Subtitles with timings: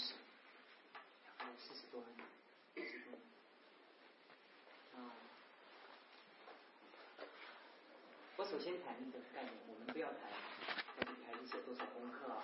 [0.00, 0.14] 教会做牧师，
[1.40, 2.26] 有四十多年，
[2.74, 3.20] 四十多年，
[4.96, 5.12] 啊。
[8.36, 10.20] 我首先谈一个概念，我们不要谈
[10.98, 12.42] 要给孩子写多少功课啊，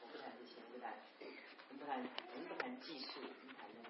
[0.00, 0.94] 我不谈这些，不谈，
[1.70, 3.80] 我们不谈，我们不谈技术，我们谈的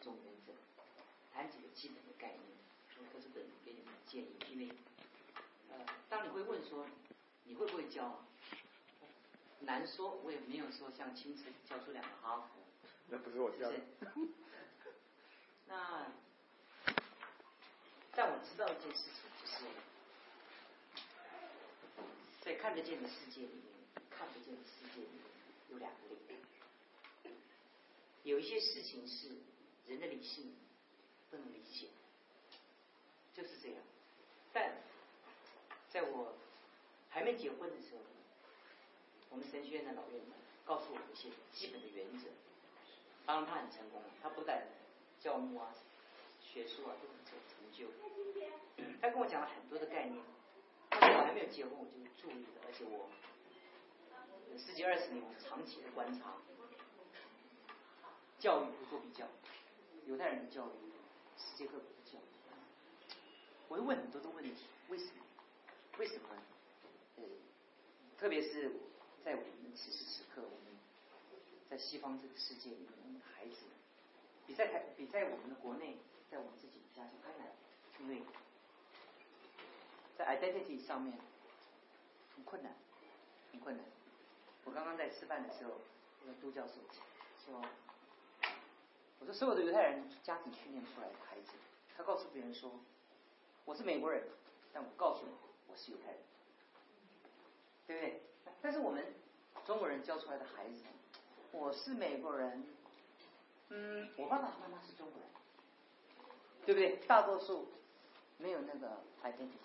[0.00, 0.52] 总原则，
[1.32, 2.42] 谈几个基本的概念，
[2.94, 4.70] 说都是本给你们建议，因为
[5.70, 6.86] 呃，当你会问说
[7.42, 8.23] 你会不会教，
[9.64, 12.60] 难说，我也没有说像亲自教出两个哈佛，
[13.08, 13.80] 那不是我教的，
[15.66, 16.06] 那
[18.14, 19.64] 但我知道一件事情，就是。
[22.42, 23.64] 在看得见的世界里面，
[24.10, 25.22] 看不见的世界里面
[25.70, 27.30] 有两个领域。
[28.22, 29.28] 有一些事情是
[29.86, 30.54] 人的理性
[31.30, 31.88] 不能理解，
[33.34, 33.78] 就是这样。
[34.52, 34.76] 但
[35.90, 36.34] 在我
[37.08, 38.02] 还没结婚的时候，
[39.34, 42.28] 我们神学院的老院长告诉我们一些基本的原则。
[43.26, 44.64] 当然他很成功，他不但
[45.18, 45.74] 教牧啊、
[46.40, 47.90] 学术啊都很成成就。
[49.02, 50.22] 他跟我讲了很多的概念。
[50.92, 51.90] 我还没有结婚，我就
[52.22, 53.10] 注意了，而且我
[54.56, 56.34] 十几二十年，我长期的观察，
[58.38, 59.26] 教育不做比较，
[60.06, 60.70] 犹太人的教育，
[61.36, 62.22] 世界各国的教育，
[63.66, 65.24] 我会问很多的问题，为什么？
[65.98, 66.28] 为什么？
[67.16, 67.24] 呃，
[68.16, 68.70] 特别是
[69.24, 70.78] 在我们此时此刻，我们
[71.70, 73.64] 在西方这个世界里面，我们的孩子
[74.46, 75.96] 比在台比在我们的国内，
[76.30, 77.50] 在我们自己家乡还难，
[78.00, 78.22] 因为。
[80.16, 81.18] 在 identity 上面
[82.36, 82.72] 很困难，
[83.50, 83.84] 很困难。
[84.64, 85.72] 我刚刚在吃饭的时候，
[86.24, 86.74] 那个都教授
[87.44, 87.60] 说，
[89.18, 91.50] 我说所有的犹太人家庭训练出来的孩子，
[91.96, 92.70] 他告诉别人说，
[93.64, 94.22] 我是美国人，
[94.72, 95.32] 但我告诉你，
[95.66, 96.20] 我是犹太人，
[97.88, 98.22] 对不对？
[98.62, 99.04] 但是我们
[99.66, 100.84] 中国人教出来的孩子，
[101.52, 102.64] 我是美国人，
[103.68, 105.28] 嗯，我爸爸妈妈是中国人，
[106.64, 106.96] 对不对？
[107.06, 107.68] 大多数
[108.38, 109.58] 没有那个 identity。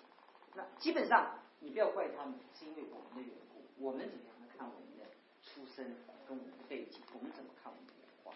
[0.54, 3.84] 那基本上，你不要怪他们，是因为我们的缘故。
[3.84, 5.06] 我们怎么样看我们的
[5.42, 5.96] 出身
[6.26, 7.00] 跟我们的背景？
[7.14, 8.34] 我们怎么看我们的文化？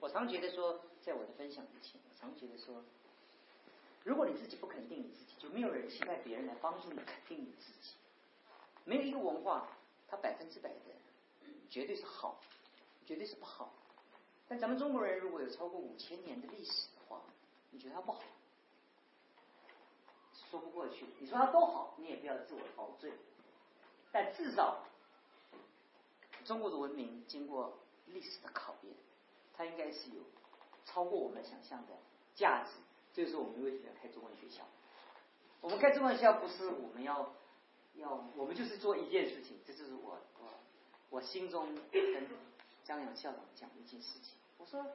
[0.00, 2.82] 我常觉得说，在我的分享之前，我常觉得说，
[4.04, 7.94] 如果你自己不肯定你自己，就没有人期待别人来帮助你肯定你自己。
[8.84, 9.68] 没有一个文化，
[10.08, 10.76] 它百分之百的
[11.68, 12.38] 绝对是好，
[13.06, 13.72] 绝对是不好。
[14.48, 17.22] 但咱们中国人如果有超过五千年的历史的话，
[17.70, 18.20] 你觉得它不好？
[20.50, 23.12] 说不过去，你说它都好，你也不要自我陶醉。
[24.10, 24.84] 但至少，
[26.44, 28.94] 中国的文明经过历史的考验，
[29.54, 30.22] 它应该是有
[30.84, 31.94] 超过我们想象的
[32.34, 32.72] 价值。
[33.14, 34.62] 这就是我们为什么要开中文学校？
[35.62, 37.32] 我们开中文学校不是我们要
[37.94, 39.58] 要，我们就是做一件事情。
[39.66, 40.48] 这就是我我
[41.10, 42.28] 我心中跟
[42.84, 44.34] 江阳校长讲的一件事情。
[44.58, 44.86] 我说，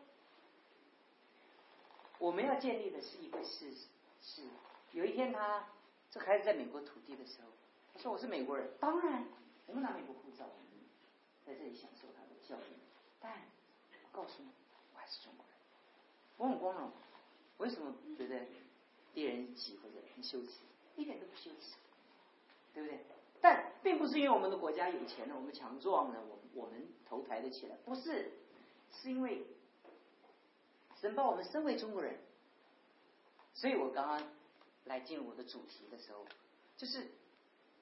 [2.20, 3.88] 我们要建立的是一个事实
[4.22, 4.44] 是。
[4.94, 5.68] 有一天，他
[6.10, 7.50] 这孩子在美国土地的时候，
[7.94, 9.26] 他说：“我是美国人，当然
[9.66, 10.46] 我们拿美国护照，
[11.46, 12.74] 在这里享受他的教育。
[13.20, 14.50] 但我告诉你，
[14.94, 15.58] 我还是中国人，
[16.38, 16.92] 我很光荣。
[17.58, 18.46] 为什么觉得
[19.14, 20.52] 低人一级或者很羞耻？
[20.96, 21.76] 一点都不羞耻，
[22.78, 23.00] 对不对？
[23.42, 28.32] 但并不是因为我们的国家有钱了，我们强壮了，我我们头抬得起来，不是，
[28.92, 29.46] 是因为
[31.02, 32.18] 神把我们身为中国人。
[33.54, 34.22] 所以我刚刚。
[34.88, 36.26] 来进入我的主题的时候，
[36.78, 37.06] 就是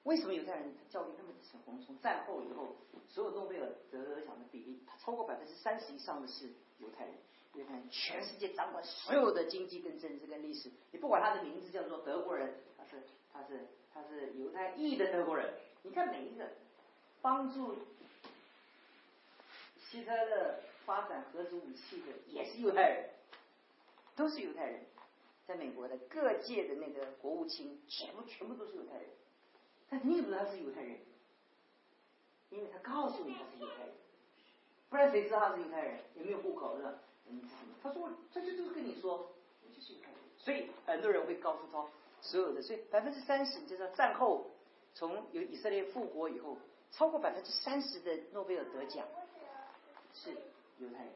[0.02, 1.80] 为什么犹太人教育那么成功？
[1.80, 2.74] 从战后以后，
[3.08, 6.48] 所有诺贝尔得奖的比例，超过百分之三十以上的是
[6.80, 7.14] 犹太人。
[7.54, 10.68] 犹太人全世界掌管所有的经济、跟政治、跟历史。
[10.90, 13.00] 你不管他的名字叫做德国人，他是
[13.32, 15.54] 他是他是犹太裔的德国人。
[15.82, 16.50] 你看每一个
[17.22, 17.78] 帮助
[19.80, 23.08] 希特勒发展核子武器的，也是犹太人，
[24.14, 24.84] 都是犹太人。
[25.46, 29.06] 在美国的各界的那个国务卿，全部全部都是犹太人。
[29.88, 30.98] 但你怎么知道他是犹太人？
[32.50, 33.94] 因为他告诉你他是犹太人，
[34.90, 36.00] 不然谁知道他是犹太人？
[36.16, 36.94] 有没有户口是吧？
[37.28, 37.40] 嗯，
[37.82, 39.32] 他说，他就就是跟你说，
[39.62, 40.18] 我就是犹太人。
[40.36, 41.86] 所以很多人会告诉他，
[42.26, 44.50] 所有的，所以百分之三十，你知道战后
[44.94, 46.58] 从有以色列复国以后，
[46.90, 49.06] 超过百分之三十的诺贝尔得奖
[50.12, 50.32] 是
[50.78, 51.12] 犹太人。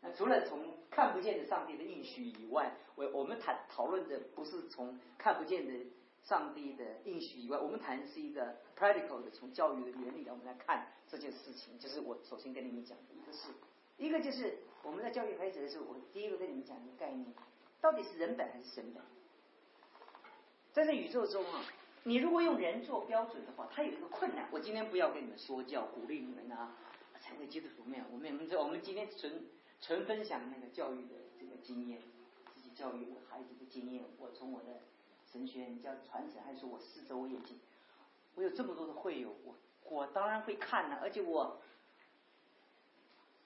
[0.00, 5.74] 那除了从看不见的上帝的应许以外，我我们谈讨论的不是从看不见的
[6.24, 11.78] 上帝的应许以外，我们谈是一个 practical 的从教育的原理来我们来看这件事情。
[11.78, 13.48] 就是我首先跟你们讲的一个是，
[13.96, 17.26] 一个就是我们在教育孩子的时候，我第一个跟你们讲一个概念，
[17.80, 19.02] 到底是人本还是神本？
[20.78, 21.64] 在这宇宙中啊，
[22.04, 24.48] 你如果用人做标准的话，它有一个困难。
[24.52, 26.74] 我今天不要跟你们说教，鼓励你们啊，
[27.20, 28.04] 成为基督徒没有？
[28.12, 29.46] 我们我们我们今天纯。
[29.80, 32.00] 纯分享那个教育的这个经验，
[32.52, 34.02] 自己教育我孩子的经验。
[34.18, 34.80] 我从我的
[35.30, 37.60] 神学院教传承，还是我四周眼睛，
[38.34, 39.54] 我有这么多的会友，我
[39.88, 41.60] 我当然会看了，而且我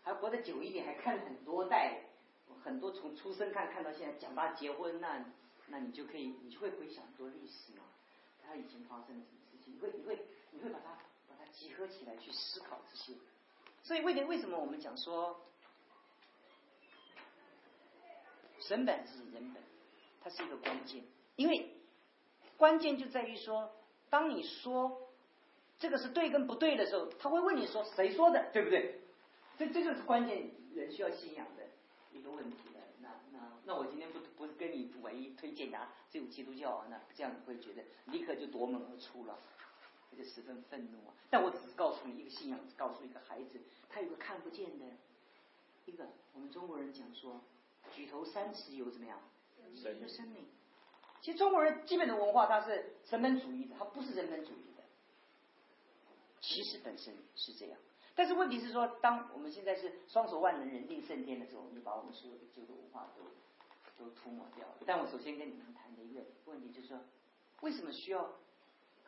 [0.01, 2.05] 还活得久一点，还看了很多代，
[2.65, 5.23] 很多从出生看看到现在，长大结婚，那
[5.69, 7.85] 那你就可以，你就会回想很多历史嘛，
[8.45, 10.19] 它以前发生了什么事情，你会你会
[10.51, 10.99] 你会把它
[11.29, 13.19] 把它集合起来去思考这些。
[13.83, 15.41] 所以为的为什么我们讲说？
[18.61, 19.61] 神本是人本，
[20.23, 21.03] 它是一个关键，
[21.35, 21.75] 因为
[22.57, 23.75] 关键就在于说，
[24.09, 25.11] 当你说
[25.81, 29.01] 这个是对跟不对的时候，他会问你说谁说的，对不对？
[29.59, 31.65] 这这就是关键，人需要信仰的
[32.17, 32.81] 一个问题了。
[33.01, 34.21] 那那那我今天不
[34.63, 39.37] 跟你唯一推荐啊，只有基督教啊，那这样你会觉得立刻就夺门而出了，
[40.17, 41.15] 就十分愤怒啊。
[41.31, 44.85] 但我只是告诉你一个信仰，告诉一个孩子，他有个看不见的
[45.87, 47.41] 一个，我们中国人讲说。
[47.97, 49.19] 举头三尺有怎么样？
[49.75, 50.47] 神的生命。
[51.21, 54.85] 其实中国人基本的文化，它是神本主义的，它不是人本主义的。
[56.41, 57.77] 其实本身是这样，
[58.15, 63.25] 但是问题是说，当我们现在是双手万能、人定胜天的时候，你把我们所有的旧的文化都
[63.99, 64.75] 都涂抹掉了。
[64.87, 66.99] 但我首先跟你们谈的一个问题就是说，
[67.61, 68.31] 为什么需要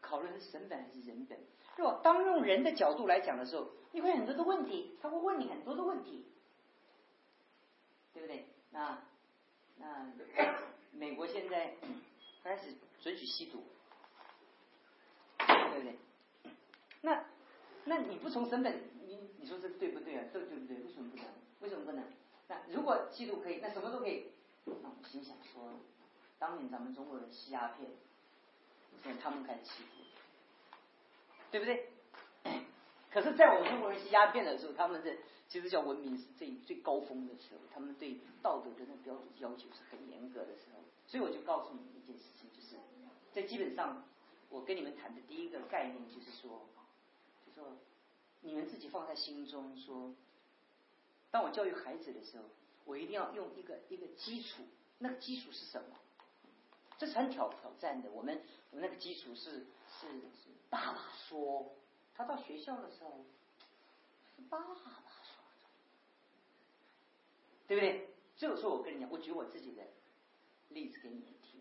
[0.00, 1.38] 考虑是神本还是人本？
[1.76, 6.24] 如果当用人的角度来讲的时候，你会很多的问题，他会问你很多的问题，
[8.12, 8.46] 对不对？
[8.70, 9.02] 那
[9.76, 10.12] 那
[10.92, 11.74] 美国现在
[12.42, 13.64] 开始准许吸毒，
[15.38, 15.98] 对不对？
[17.00, 17.24] 那
[17.84, 20.24] 那你不从神本，你你说这对不对啊？
[20.32, 20.76] 这对不对？
[20.76, 21.26] 为什么不能？
[21.60, 22.04] 为什么不能？
[22.46, 24.30] 那如果吸毒可以，那什么都可以。
[24.64, 25.70] 那我心想说，
[26.38, 27.90] 当年咱们中国人吸鸦片，
[29.02, 30.04] 现在他们开始吸毒，
[31.50, 31.88] 对不对？
[33.10, 35.16] 可是，在我们中国人吸鸦片的时候，他们的。
[35.46, 40.80] 其实叫文明是最最高峰的时候，他们对道德的那标准要求是很严格的时候。
[41.06, 42.76] 所以我就告诉你们一件事情，就是
[43.30, 44.02] 在基本上，
[44.48, 46.66] 我跟你们谈的第一个概念就是说，
[47.46, 47.76] 就说
[48.40, 50.14] 你们自己放在心中，说
[51.30, 52.44] 当我教育孩子的时候，
[52.84, 54.62] 我一定要用一个一个基础，
[54.98, 55.96] 那个基础是什么？
[56.98, 58.10] 这是很挑挑战的。
[58.10, 58.40] 我们
[58.70, 59.50] 我们那个基础是
[60.00, 61.74] 是是爸爸说，
[62.14, 63.24] 他到学校的时候
[64.36, 64.92] 是爸爸说。
[67.66, 68.10] 对不对？
[68.36, 69.82] 这个时候我跟你讲，我举我自己的
[70.68, 71.58] 例子给你们听。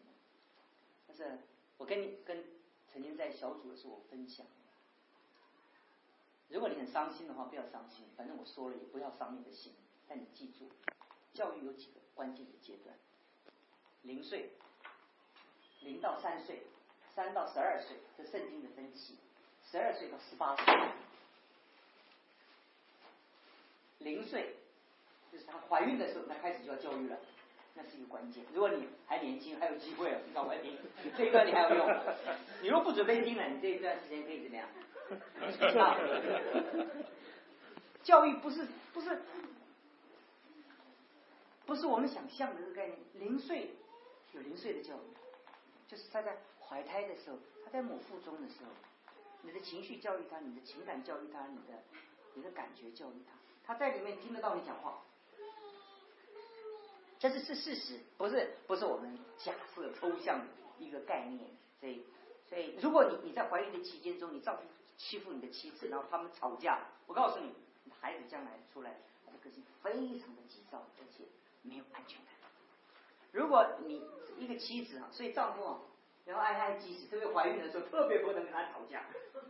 [1.07, 1.39] 但是
[1.77, 2.43] 我跟你跟
[2.91, 4.45] 曾经在小组的时候我分享，
[6.49, 9.71] 如果你很伤心的话，不要伤心，反正我说了也不要伤你的心。
[10.05, 10.69] 但你记住，
[11.33, 12.95] 教育有几个关键的阶段：
[14.03, 14.51] 零岁、
[15.81, 16.61] 零到三岁、
[17.15, 19.15] 三到十二岁，这圣经的分期；
[19.69, 20.65] 十二岁到十八岁，
[23.99, 24.55] 零岁。
[25.31, 27.17] 就是她怀孕的时候，那开始就要教育了，
[27.73, 28.45] 那是一个关键。
[28.53, 30.77] 如果你还年轻，还有机会，你赶快听
[31.17, 31.89] 这一段，你还有用。
[32.61, 34.69] 你若不准备听了，你这一段时间可以怎么样？
[38.03, 39.23] 教育不是不是
[41.65, 42.99] 不是我们想象的这个概念。
[43.13, 43.75] 零岁
[44.33, 45.07] 有零岁的教育，
[45.87, 48.71] 就是他在怀胎的时候，他在母腹中的时候，
[49.41, 51.83] 你的情绪教育他，你的情感教育他，你的
[52.33, 53.33] 你的感觉教育他，
[53.65, 55.01] 他在里面听得到你讲话。
[57.19, 60.45] 这是是事实，不是不是我们假设抽象的
[60.77, 61.49] 一个概念。
[61.79, 62.05] 所以
[62.49, 64.63] 所以，如果你你在怀孕的期间中，你丈夫
[64.97, 67.53] 欺负你的妻子，然后他们吵架，我告诉你，
[67.85, 71.23] 你的孩子将来出来，他的个性非常的急躁，而且
[71.63, 72.27] 没有安全感。
[73.31, 74.03] 如果你
[74.37, 75.79] 一个妻子啊，所以丈夫啊，
[76.25, 79.01] 然后爱爱妻子特别怀孕的时候，特别不能跟他吵架。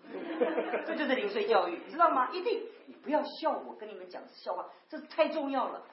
[0.85, 2.29] 这就是零碎教育，你知道吗？
[2.31, 5.83] 一定，你不要笑我，跟你们讲笑话，这太重要了。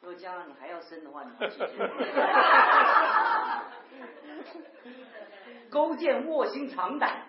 [0.00, 1.66] 如果将来你还要生的话，你记住，
[5.70, 7.22] 勾践卧薪尝胆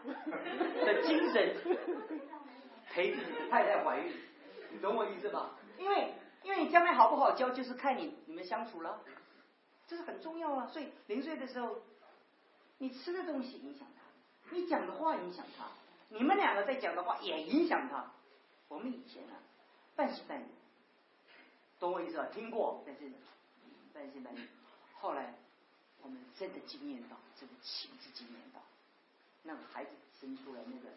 [0.86, 1.56] 的精神，
[2.92, 4.12] 陪自己的太太怀孕，
[4.72, 5.52] 你懂我意思吧？
[5.78, 6.14] 因为
[6.48, 9.02] 因为你将来好不好教，就是看你你们相处了。
[9.86, 10.66] 这是很重要啊。
[10.68, 11.82] 所以零岁的时候，
[12.78, 15.66] 你吃的东西影响他，你讲的话影响他，
[16.08, 18.14] 你们两个在讲的话也影响他。
[18.70, 19.36] 我们以前啊，
[19.94, 20.46] 半信半疑，
[21.82, 22.30] 懂我意思吧？
[22.34, 23.12] 听过，但是
[23.94, 24.40] 半信半疑。
[25.02, 25.36] 后来
[26.02, 28.62] 我们真的经验到，真的亲自经验到，
[29.44, 30.96] 那个孩子生出来那个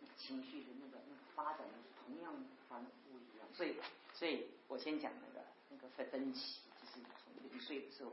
[0.00, 1.66] 那情绪的那个那个发展，
[2.06, 2.32] 同样
[2.68, 3.48] 发生不一样。
[3.52, 3.76] 所以，
[4.14, 8.12] 所以我先讲那个那个分分歧，就是从零岁的时候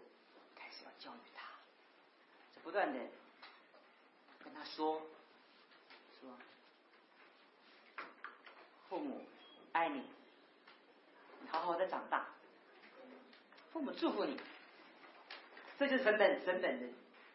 [0.56, 1.44] 开始要教育他，
[2.56, 3.00] 就不断的
[4.44, 5.01] 跟他说
[6.20, 6.38] 说。
[8.89, 9.22] 父母
[9.72, 10.00] 爱你，
[11.41, 12.25] 你好好的长大。
[13.72, 14.36] 父母祝福你，
[15.77, 16.88] 这就是神本神本的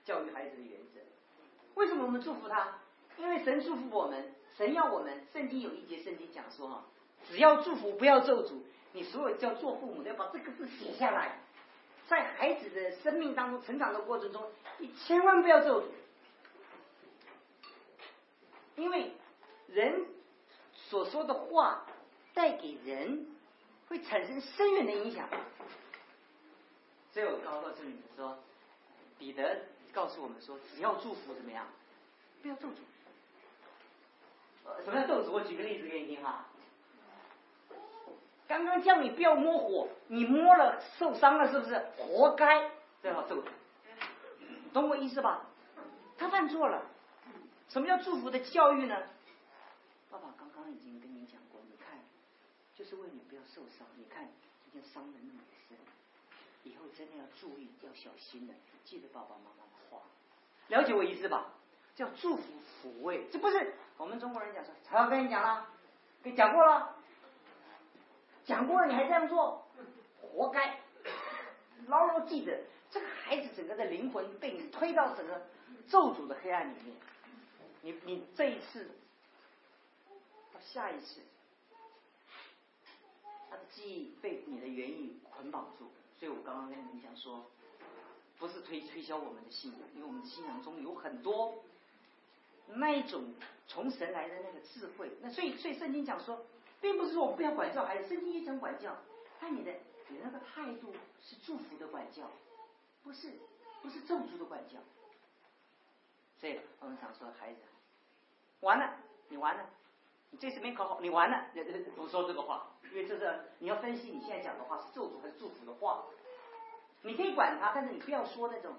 [0.05, 0.99] 教育孩子的原则。
[1.77, 2.81] 为什么我们祝福他？
[3.19, 5.25] 因为神祝福我们，神要我们。
[5.33, 6.87] 圣经有一节圣经讲说哈，
[7.29, 8.61] 只要祝福，不要咒诅。
[8.93, 11.39] 你所有叫做父母的，要把这个字写下来，
[12.09, 15.87] 在孩子的生命当中成长的过程中，你千万不要咒诅，
[18.77, 19.13] 因为
[19.69, 20.07] 人。
[20.87, 21.87] 所说的话
[22.35, 23.27] 带给人
[23.89, 25.29] 会产生深远的影响，
[27.13, 28.39] 所以我告诉你们说，
[29.19, 29.63] 彼得
[29.93, 31.67] 告诉我们说，只要祝福怎么样，
[32.43, 32.75] 不要咒诅。
[34.85, 35.33] 什么叫咒诅？
[35.33, 36.47] 我举个例子给你听哈。
[38.47, 41.79] 刚刚叫你不要摸火，你摸了受伤了，是不是？
[41.97, 42.71] 活该，
[43.03, 43.47] 这叫咒诅。
[44.73, 45.47] 懂我意思吧？
[46.19, 46.83] 他犯错了。
[47.69, 48.97] 什么叫祝福的教育呢？
[50.11, 51.99] 爸爸刚刚已经跟你讲过，你看，
[52.75, 53.87] 就是为你不要受伤。
[53.97, 55.77] 你看，已经伤的那么深，
[56.63, 58.55] 以后真的要注意，要小心的。
[58.85, 60.03] 记得爸爸妈妈的话，
[60.69, 61.47] 了解我意思吧？
[61.97, 62.43] 叫祝福
[62.83, 65.67] 抚慰，这不是我们中国人讲说，才要跟你讲了，
[66.23, 66.97] 给讲过了，
[68.45, 69.67] 讲过了，你还这样做，
[70.21, 70.79] 活该！
[71.87, 72.61] 牢牢记得，
[72.91, 75.47] 这个孩子整个的灵魂被你推到整个
[75.89, 76.97] 咒诅的黑暗里面。
[77.83, 78.91] 你你这一次。
[80.53, 81.21] 到下一次，
[83.51, 87.45] 他的记忆被你的言语捆绑住，所以我刚刚跟你讲说，
[88.39, 91.55] 不是推推销我们的信仰，因为我们的信仰中有很多
[92.69, 93.35] 那一种
[93.67, 95.11] 从神来的那个智慧。
[95.21, 96.47] 那所以，所以圣经讲说，
[96.85, 98.95] 并不是说我们不想管教孩子，圣经也讲管教，
[99.41, 99.73] 但你的
[100.09, 102.31] 你那个态度是祝福的管教，
[103.03, 103.33] 不是
[103.81, 104.79] 不是咒诅的管教。
[106.39, 107.63] 所以我们常说孩子，
[108.61, 108.99] 完了，
[109.31, 109.65] 你完了。
[110.31, 111.47] 你这次没考好，你完了。
[111.97, 116.05] 不说这个话，因为这是你要分析你现在讲的话是咒诅还是祝福的话。
[117.01, 118.75] 你可以管他，但是你不要说那种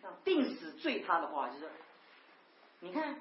[0.00, 1.68] 像定死罪他的话，就是
[2.80, 3.20] 你看，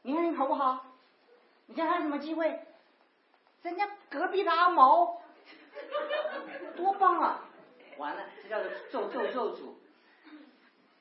[0.00, 0.85] 你看你好不好？
[1.66, 2.60] 你看还有什么机会？
[3.62, 5.20] 人家隔壁的阿毛
[6.76, 7.40] 多棒啊！
[7.98, 9.74] 完了，这叫做咒咒咒诅。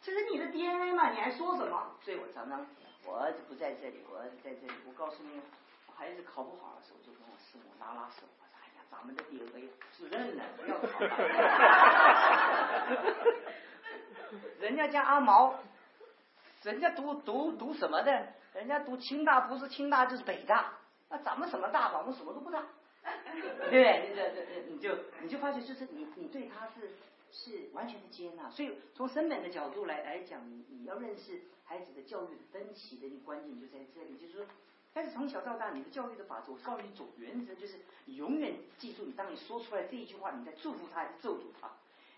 [0.01, 1.11] 这是你的 DNA 嘛？
[1.11, 1.95] 你还说什么？
[2.01, 2.65] 所以我常常。
[3.05, 4.73] 我儿子不在这里，我儿子在这里。
[4.87, 5.39] 我告诉你，
[5.95, 8.23] 孩子考不好的时候，就跟我师母拉拉手。
[8.39, 10.87] 我说：“哎呀，咱们的 DNA 是认了，不要考。
[14.59, 15.53] 人家家阿毛，
[16.63, 18.33] 人家读读读什么的？
[18.55, 20.73] 人家读清大，不是清大就是北大。
[21.09, 21.97] 那咱们什么大？
[21.97, 22.63] 我们什么都不大，
[23.03, 24.09] 对不对？
[24.09, 26.91] 你这这你就你就发现，就是你你对他是。
[27.31, 34.45] 是完全的接纳，所以从生本的角度来来讲，你你要认识孩子的教育的分歧的那关键就在这里，就是说，
[34.93, 41.69] 但是从小到大，你的教育的法则，我告诉你总原则，就是你永远记住，你当你说出来这一句话，你在祝福他还是咒诅他，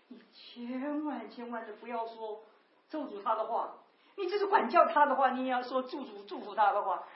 [0.06, 2.44] 你千万千万的不要说
[2.88, 3.76] 咒诅他的话，
[4.18, 7.06] 你就是管教他的话，你也要说祝福祝福他的话。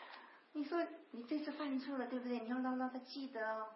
[0.52, 2.38] 你说你这次犯错了，对不对？
[2.38, 3.68] 你要让让他记得哦，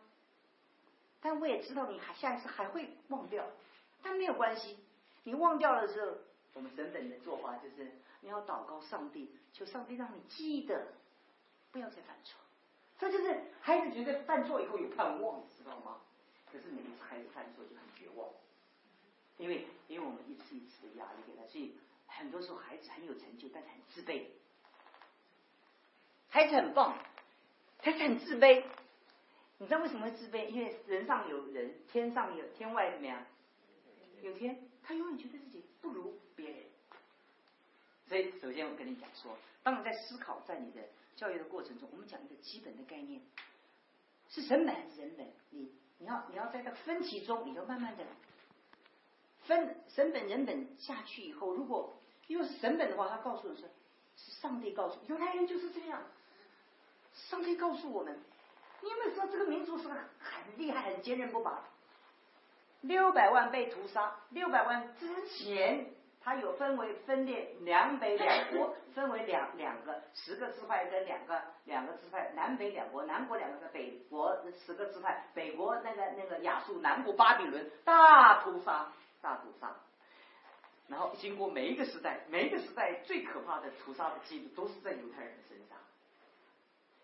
[1.21, 3.45] 但我也知道你还下一次还会忘掉。
[4.02, 4.78] 但没有关系，
[5.25, 6.18] 你忘掉了之后，
[6.54, 7.90] 我们神本的做法就是
[8.21, 10.87] 你要祷告上帝，求上帝让你记得，
[11.73, 12.38] 不要再犯错。
[12.99, 15.97] 这就是孩子觉得犯错以后有盼望，知道吗？
[16.52, 18.28] 可是每一次孩子犯错就很绝望，
[19.38, 21.75] 因为因为我们一次一次的压力给他，所以
[22.19, 24.25] 很多时候孩子很有成就，但是很自卑。
[26.29, 26.99] 孩子很棒，
[27.79, 28.65] 他是很自卑。
[29.59, 30.47] 你知道为什么会自卑？
[30.49, 33.25] 因为人上有人，天上有天外怎么样？
[34.23, 36.61] 有天，他永远觉得自己不如别人。
[38.09, 40.83] 所以，首先我跟你讲说，当你在思考在你的
[41.17, 43.21] 教育的过程中，我们讲一个基本的概念，
[44.29, 45.27] 是神本还是人本？
[45.51, 48.05] 你你要你要在这个分歧中，你要慢慢的
[49.45, 53.62] 分神本人本下去以后，如果因为是神本的话，他告诉的是
[54.16, 56.00] 是上帝告诉犹太人就是这样，
[57.12, 58.18] 上帝告诉我们，
[58.80, 59.99] 你有没有知道这个民族是很
[60.56, 61.62] 厉害、很坚韧不拔？
[62.83, 65.87] 六百万被屠杀，六百万之前，
[66.21, 79.75] 它有分为分裂南北两国， 分为两两个十个支派跟两个两个支派，南北两国，南国两个北国十个支派，北国那个那个亚述，南国巴比伦，大屠杀，大屠杀。
[80.88, 85.76] 然后经过每一个时代，每一个时代最可怕的屠杀的记录都是在犹太人的身上。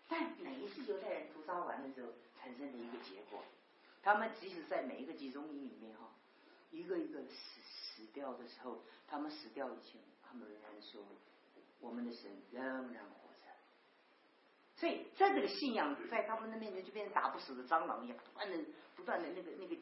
[0.07, 3.43] 但每一次犹太人屠杀完的时候，产生的一个结果，
[4.01, 6.09] 他们即使在每一个集中营里面哈，
[6.71, 11.01] 一个一个死死掉的时候，他们死掉以前，他们仍然说
[11.81, 13.51] 我们的神仍然活着。
[14.77, 18.57] 所以在这个信仰在他们的面前就变成打不死的蟑螂一样，不断的
[18.95, 19.75] 不断的那个那个。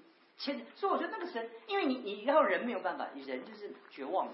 [0.43, 4.25] 其实，所以我觉得那个神，因为你你要人没有办法，人就是绝望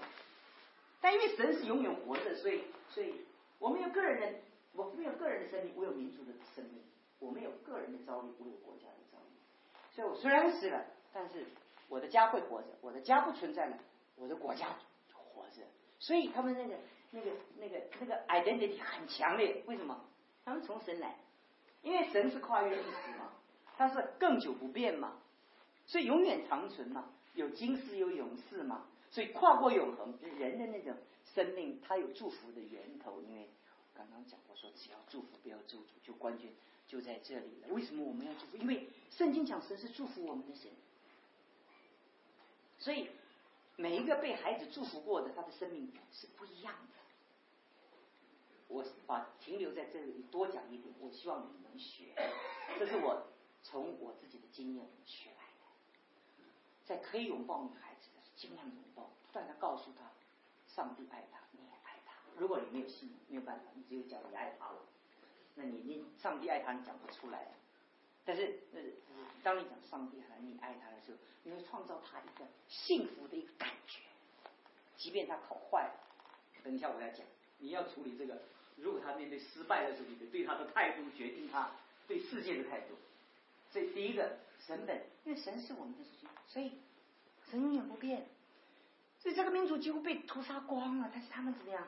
[1.02, 3.26] 但因为神是永远活着，所以所以
[3.58, 4.38] 我们有个人的，
[4.72, 6.80] 我没有个人的生命，我有民族的生命；
[7.18, 9.36] 我们有个人的遭遇，我有国家的遭遇。
[9.94, 11.44] 所以我虽然死了，但是
[11.90, 13.76] 我的家会活着，我的家不存在了，
[14.16, 14.68] 我的国家
[15.12, 15.60] 活着。
[16.00, 16.74] 所以他们那个
[17.10, 19.62] 那个那个那个 identity 很强烈。
[19.66, 20.00] 为什么？
[20.46, 21.18] 他们从神来，
[21.82, 23.30] 因为神是跨越历史嘛，
[23.76, 25.18] 他是更久不变嘛。
[25.88, 30.94] 所以永远长存嘛，有金世有永世嘛，所以跨过永恒，人的那种
[31.34, 33.22] 生命，它有祝福的源头。
[33.22, 33.48] 因为
[33.94, 36.52] 刚刚讲过说，只要祝福不要咒诅，就关键
[36.86, 37.68] 就在这里了。
[37.70, 38.58] 为什么我们要祝福？
[38.58, 40.70] 因为圣经讲神是祝福我们的神，
[42.78, 43.08] 所以
[43.76, 46.98] 每一个被孩子祝福过的，他的生命是不一样的。
[48.68, 52.14] 我把停留在这里多讲一点，我希望你们能学，
[52.78, 53.26] 这是我
[53.62, 55.30] 从我自己的经验学。
[56.88, 60.10] 在可以拥抱女孩子的时候，尽量拥抱，不断的告诉她，
[60.74, 62.14] 上帝爱她，你也爱她。
[62.38, 64.78] 如果你没有信，没有办法，你只有讲你爱她了，
[65.54, 67.46] 那你你上帝爱她，你讲不出来。
[68.24, 68.80] 但是，呃，
[69.42, 74.00] 当你讲上帝爱你爱她的时候，你会创造她一个幸福的一个感觉，
[74.96, 75.92] 即便她考坏了。
[76.64, 77.26] 等一下我要讲，
[77.58, 78.40] 你要处理这个，
[78.76, 81.70] 如果他面对失败的时候，你对他的态度决定他
[82.06, 82.94] 对世界的态度。
[83.70, 84.38] 这第一个。
[84.66, 86.72] 神本，因为神是我们的主，所以
[87.50, 88.26] 神永远不变。
[89.18, 91.86] 所以这个民族几乎被屠杀光了，但是他们怎么样？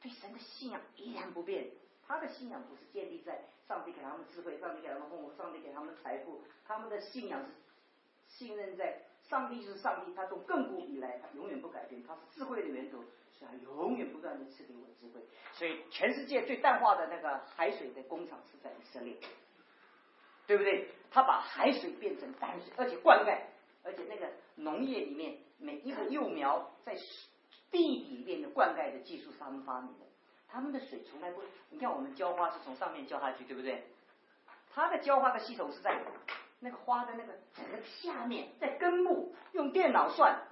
[0.00, 1.68] 对神的信仰依然不变。
[2.06, 7.48] 他的信仰不是建立在上帝给他们智慧、上帝给他们丰富、上帝给他们财富，他们的信仰是
[8.28, 12.98] 信任在上帝是上帝，他从亘古以来他永远不改变，他是智慧的源头，
[13.32, 15.22] 所以他永远不断的赐给我智慧。
[15.52, 19.16] 所以全世界最淡化的那个海水的工厂是在以色列。
[20.46, 20.88] 对不对？
[21.10, 23.38] 他把海水变成淡水，而且灌溉，
[23.88, 26.94] 而且那个农业里面每一个幼苗在
[27.70, 30.04] 地里面的灌溉的技术是他们发明的。
[30.46, 33.84] 他们的水从来不，你看我们浇花是从上面浇下去，对不对？
[34.70, 36.00] 他的浇花的系统是在
[36.60, 40.46] 那个花的那个整个下面，在根部用电脑算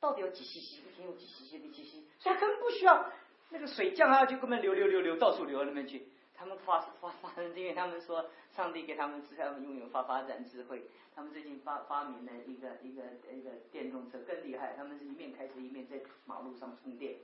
[0.00, 3.10] 到底有几 cc，一天有几 cc 的 cc，所以根本不需要
[3.50, 6.06] 那个水降下去，根本流流流流到处流到那边去。
[6.34, 8.30] 他们发发发生，因为他们说
[8.60, 10.82] 上帝给他们，他们拥有发发展智慧。
[11.14, 17.16] 他们最近发发明了一个一个一个电动车更厉害，他们是一面开车一面在马路上充电，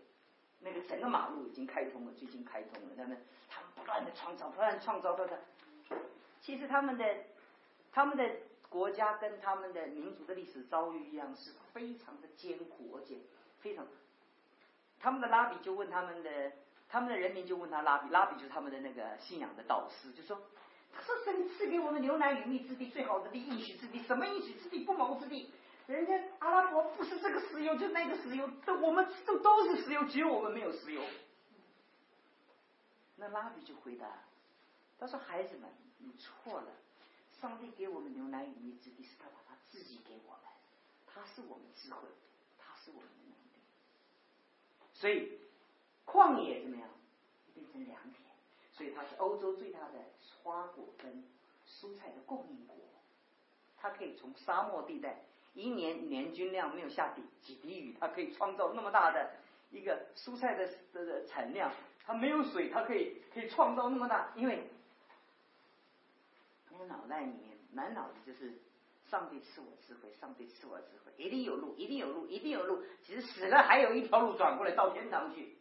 [0.60, 2.94] 那个整个马路已经开通了，最近开通了。
[2.96, 3.18] 他们
[3.50, 5.36] 他们不断的创造，不断创造，他。
[6.40, 7.04] 其实他们的
[7.92, 8.24] 他们的
[8.70, 13.16] 国家跟他们的民族的历史遭遇一样，是非常的艰苦，而且
[13.60, 13.86] 非常。
[14.98, 16.52] 他们的拉比就问他们的。
[16.88, 20.40] 他们的人民就问他拉比，拉比就是他们的那个信仰的导师，就说
[21.02, 24.84] ：“是神赐给我们牛奶与蜜之地，最好的地，应许之地，什么应许之地？
[24.84, 25.50] 不毛之地。
[25.86, 31.02] 人家阿拉伯不是这个石油，就那个石油，都我们都都是石油，只有我们没有石油。”
[33.16, 34.06] 那拉比就回答
[34.98, 36.72] ：“他说孩子们，你错了，
[37.40, 40.42] 上帝给我们牛奶与蜜之地，是他把他自己给我们，
[41.06, 42.08] 他是我们智慧，
[42.58, 43.60] 他是我们的能力，
[44.92, 45.38] 所以。”
[46.06, 46.88] 旷野怎么样？
[47.52, 48.25] 变成良田，
[48.76, 49.94] 所以它是欧洲最大的
[50.42, 51.24] 花果跟
[51.66, 52.76] 蔬菜的供应国。
[53.78, 55.22] 它可以从沙漠地带，
[55.54, 59.30] 一年年均量没有下几滴雨，它可以创造那么大的
[59.70, 61.72] 一个蔬菜的的产量。
[62.04, 64.70] 它没有水，它可以可以创造那么大，因为
[66.70, 68.52] 那个脑袋里面满脑子就是
[69.08, 72.82] 上帝赐我智慧，上帝赐我智慧，一定有路，一定有路，一定有路。
[73.02, 75.55] 其实死了还有一条路转过来到天堂去。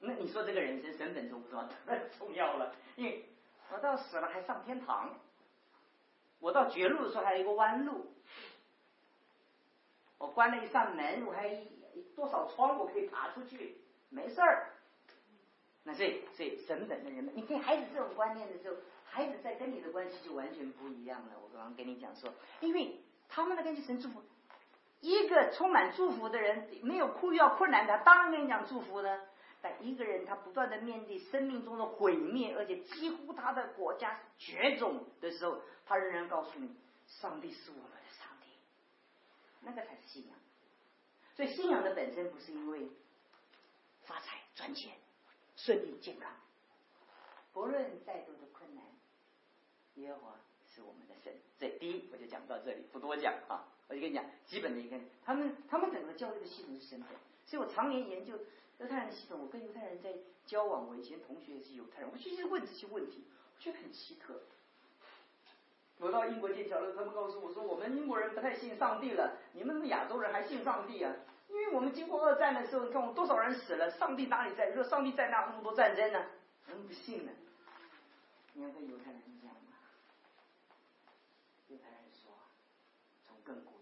[0.00, 1.68] 那你说这个人生身份重不重要？
[1.86, 3.26] 太重要了，因为
[3.70, 5.14] 我到死了还上天堂，
[6.38, 8.06] 我到绝路的时候还有一个弯路，
[10.18, 11.62] 我关了一扇门，我还
[12.16, 13.76] 多少窗我可以爬出去，
[14.08, 14.70] 没事儿。
[15.84, 21.32] 那所以所以神本的人们，你给孩子这种观念的时候，孩子在跟你的关系就完全不一样了。
[21.42, 24.22] 我刚刚跟你讲说，因为他们的根据神祝福。
[25.00, 29.20] 一个充满祝福的人，没有哭要困难的，当然跟你讲祝福呢。
[29.62, 36.74] 但一个人他不断的面对生命中的毁灭，而且几乎他的国家绝种的时候，他仍然告诉你，
[37.06, 38.46] 上帝是我们的上帝，
[39.60, 40.36] 那个才是信仰。
[41.34, 42.88] 所以信仰的本身不是因为
[44.04, 44.92] 发财赚钱、
[45.56, 46.32] 顺利健康，
[47.52, 48.84] 不论再多的困难，
[49.94, 50.34] 耶和华
[50.74, 51.32] 是我们的神。
[51.58, 53.66] 这第一，我就讲到这里，不多讲啊。
[53.88, 57.06] 我就跟你讲，基本的一个，他们他们整个教育的系统是神的，
[57.44, 58.38] 所以我常年研究
[58.80, 59.38] 犹太人系统。
[59.40, 60.14] 我跟犹太人在
[60.46, 63.24] 交往，我以前同学也是犹太人，我就去问这些问题，
[63.56, 64.40] 我觉得很奇特。
[65.98, 71.14] 我到英国剑桥了，他们告诉我说，我们英国人不太信上帝了，你们亚洲人还信上帝啊？
[71.48, 74.72] 因为我们经过二战的时候，你看我们多少人死了，上帝哪里在？
[74.72, 76.24] 说上帝在那那么多战争呢？
[76.66, 77.32] 他们不信呢。
[78.54, 79.76] 你要跟犹太人是这样吗？
[81.68, 82.32] 犹太人说，
[83.26, 83.79] 从亘古。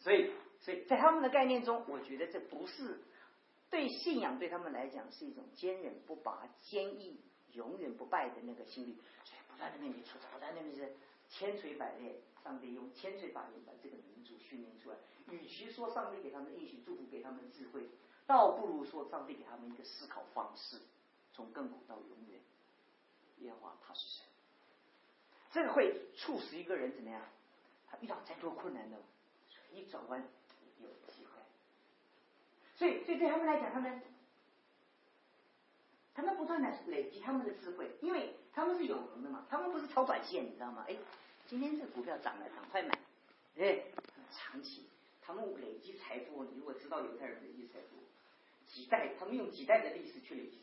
[0.00, 3.00] 所以，所以在他们的概念中，我觉得这不是
[3.70, 7.20] 对信仰对他们来讲是一种坚韧不拔、坚毅、
[7.52, 8.94] 永远不败的那个心理。
[9.24, 10.96] 所以不断的面对挫折，不断的面对
[11.28, 12.16] 千锤百炼。
[12.42, 14.96] 上帝用千锤百炼把这个民族训练出来。
[15.30, 17.86] 与其说上帝给他们应许祝福，给他们智慧，
[18.26, 20.80] 倒不如说上帝给他们一个思考方式，
[21.34, 22.40] 从亘古到永远。
[23.40, 24.24] 耶和华他是谁？
[25.52, 27.22] 这个会促使一个人怎么样？
[27.86, 28.96] 他遇到再多困难的。
[29.72, 30.22] 一转弯
[30.80, 31.40] 有机会，
[32.76, 34.02] 所以，所以对他们来讲，他们，
[36.14, 40.84] 他们不断的累积他们的智慧，因为他们是永恒的嘛，他们不是炒短线，你知道吗？
[40.88, 40.96] 哎，
[41.46, 42.98] 今天这股票涨了，赶快买，
[43.56, 43.82] 哎，
[44.32, 44.88] 长期，
[45.20, 47.96] 他们累积财富，你如果知道犹太人累积财富，
[48.66, 50.58] 几代，他们用几代的历史去累积。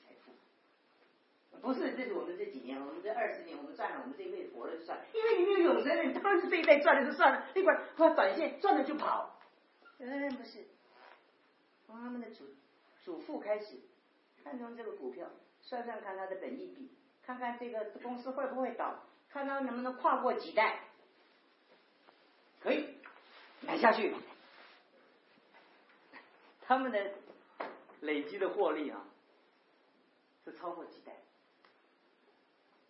[1.61, 4.97] 不是，这是我们这几年，我们这二十年，我们赚了，我们这一辈子活了就算。
[5.13, 7.47] 因为你没有永生，你当然是这一代赚了就算了。
[7.55, 9.37] 你管他短线赚了就跑，
[9.99, 10.65] 嗯，不是。
[11.85, 12.45] 从他们的祖
[13.03, 13.79] 祖父开始，
[14.43, 15.27] 看中这个股票，
[15.61, 16.91] 算算看它的本益比，
[17.25, 20.83] 看看这个公司会不会倒，看它能不能跨过几代，
[22.61, 22.97] 可以
[23.61, 24.13] 买下去。
[26.61, 27.13] 他们的
[28.01, 29.05] 累积的获利啊，
[30.43, 31.13] 是超过几代。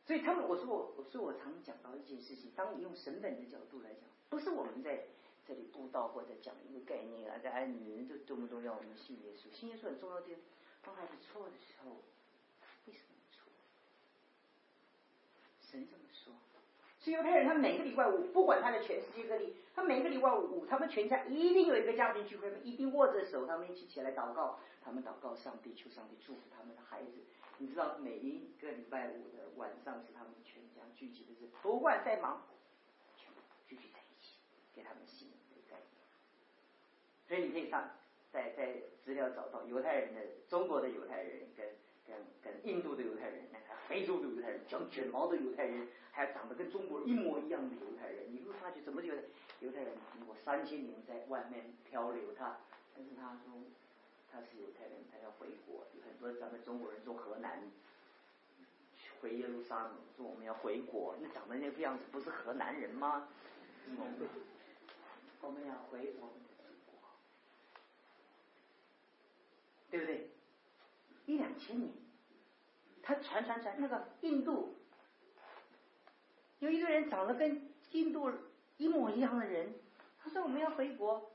[0.07, 5.03] 所以他们，我说我，我说我常讲到一件事情，当你用神本的角度来讲，不是我们在
[5.45, 8.71] 这里布道或者讲一个概念啊，在哎，女人就多么重要？
[8.73, 10.27] 我们信耶稣，信耶稣很重要的。
[10.81, 11.91] 当孩子错的时候，
[12.85, 13.51] 为什么错？
[15.59, 16.33] 神这么说。
[17.01, 27.11] 所以犹太人，他每个礼拜五，不管他的全世界各地，他每个礼拜五，他们全家一定有一个家庭聚会，一定握着手，他们一起起来祷告，他们祷告上帝，求上帝祝福他们的孩子。
[27.59, 32.43] 你知道每一个礼拜五的晚上是他们全家聚集的日子，不管再忙，
[33.17, 34.37] 全部聚集在一起，
[34.75, 36.05] 给他们信的概念。
[37.27, 37.89] 所以你可以上
[38.31, 41.67] 在在资料找到犹太人的中国的犹太人跟
[42.05, 49.15] 跟跟印度的犹太人，还有非洲的犹太人，长卷毛的犹太人，还有长得跟中国一模一样的犹太人，你会发觉怎么犹
[49.61, 52.59] 犹太人经过三千年在外面漂流，他
[52.93, 53.63] 但是他说。
[54.37, 55.83] 他是犹太人，他要回国。
[55.95, 57.59] 有很多咱们中国人从河南
[59.19, 61.15] 回耶路撒冷，说我们要回国。
[61.19, 63.27] 那长得那个样子，不是河南人吗？
[65.41, 67.09] 我们要回我们的祖国，
[69.89, 70.29] 对不对？
[71.25, 71.91] 一两千年，
[73.01, 74.75] 他传传传，那个印度
[76.59, 78.31] 有一个人长得跟印度
[78.77, 79.73] 一模一样的人，
[80.19, 81.31] 他说我们要回国。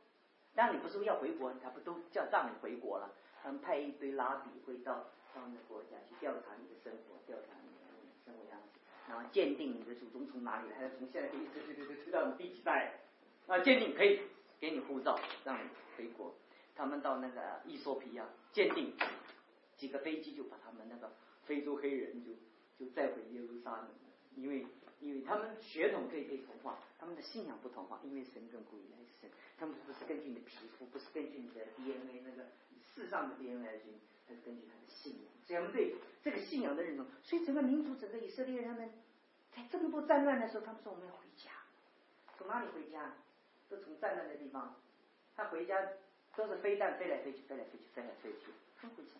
[0.54, 3.10] 当你不是要回国，他不都叫让你回国了？
[3.42, 7.80] 他们派一堆拉比会到他们的国家去调查你的生活，调查你的
[8.24, 13.00] 生活样子，然后鉴定你的祖宗从哪里来，从现在可以推推推推推到你第几代，
[13.46, 14.20] 啊，鉴定可以
[14.60, 16.34] 给你护照，让你回国。
[16.76, 18.94] 他们到那个伊索比亚鉴定，
[19.76, 21.12] 几个飞机就把他们那个
[21.44, 22.32] 非洲黑人就
[22.78, 23.88] 就载回耶路撒冷，
[24.36, 24.66] 因为。
[25.02, 32.46] 因为他们血统可以被同化，他们的信仰不同化，因为神跟古以来是神，他们不是根据你的皮肤，不是根据你的 DNA 那个
[32.94, 33.92] 世上的 DNA 来信，
[34.28, 37.04] 他是根据他的信仰，所以他们对这个信仰的认同。
[37.22, 38.90] 所以整个民族，整个以色列人，他们
[39.54, 41.50] 在这么多战乱的时候，他们说我们要回家，
[42.38, 43.12] 从哪里回家？
[43.68, 44.76] 都从战乱的地方，
[45.34, 45.74] 他回家
[46.36, 49.12] 都是飞弹飞来飞去，飞来飞去，飞来飞去，他回家。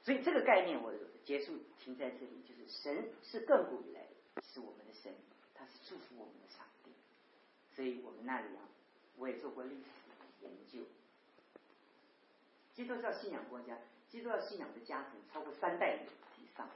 [0.00, 4.03] 所以这个概念我结束停在这里，就是神是亘古以来。
[4.42, 5.14] 是我们的神，
[5.54, 6.90] 他是祝福我们的上帝，
[7.74, 8.62] 所以我们那里啊，
[9.16, 9.84] 我也做过历史
[10.42, 10.80] 研究。
[12.74, 13.78] 基督教信仰国家，
[14.10, 16.68] 基督教信仰的家庭超过三代以上，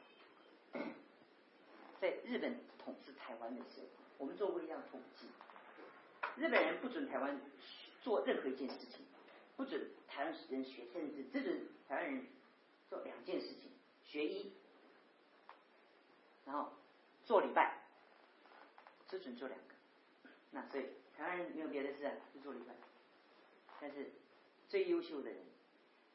[2.01, 3.87] 在日本统治台湾的时候，
[4.19, 5.27] 我们做过一样统计，
[6.37, 7.41] 日本人不准台湾
[8.01, 9.05] 做任何一件事情，
[9.57, 12.27] 不准台湾人学政治，只准台湾人
[12.89, 13.73] 做两件事情：
[14.05, 14.53] 学医，
[16.47, 16.73] 然后
[17.29, 17.77] 做礼拜，
[19.07, 19.75] 只准做两个。
[20.51, 22.75] 那所以台湾人没有别的事啊，就做礼拜。
[23.79, 24.13] 但是
[24.67, 25.39] 最优秀的人，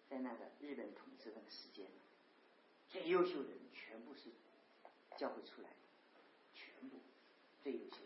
[0.10, 1.86] 在那个日本统治那个时间，
[2.90, 4.32] 最优秀的人全部是
[5.16, 5.76] 教会出来的，
[6.56, 6.98] 全部
[7.62, 7.98] 最优秀。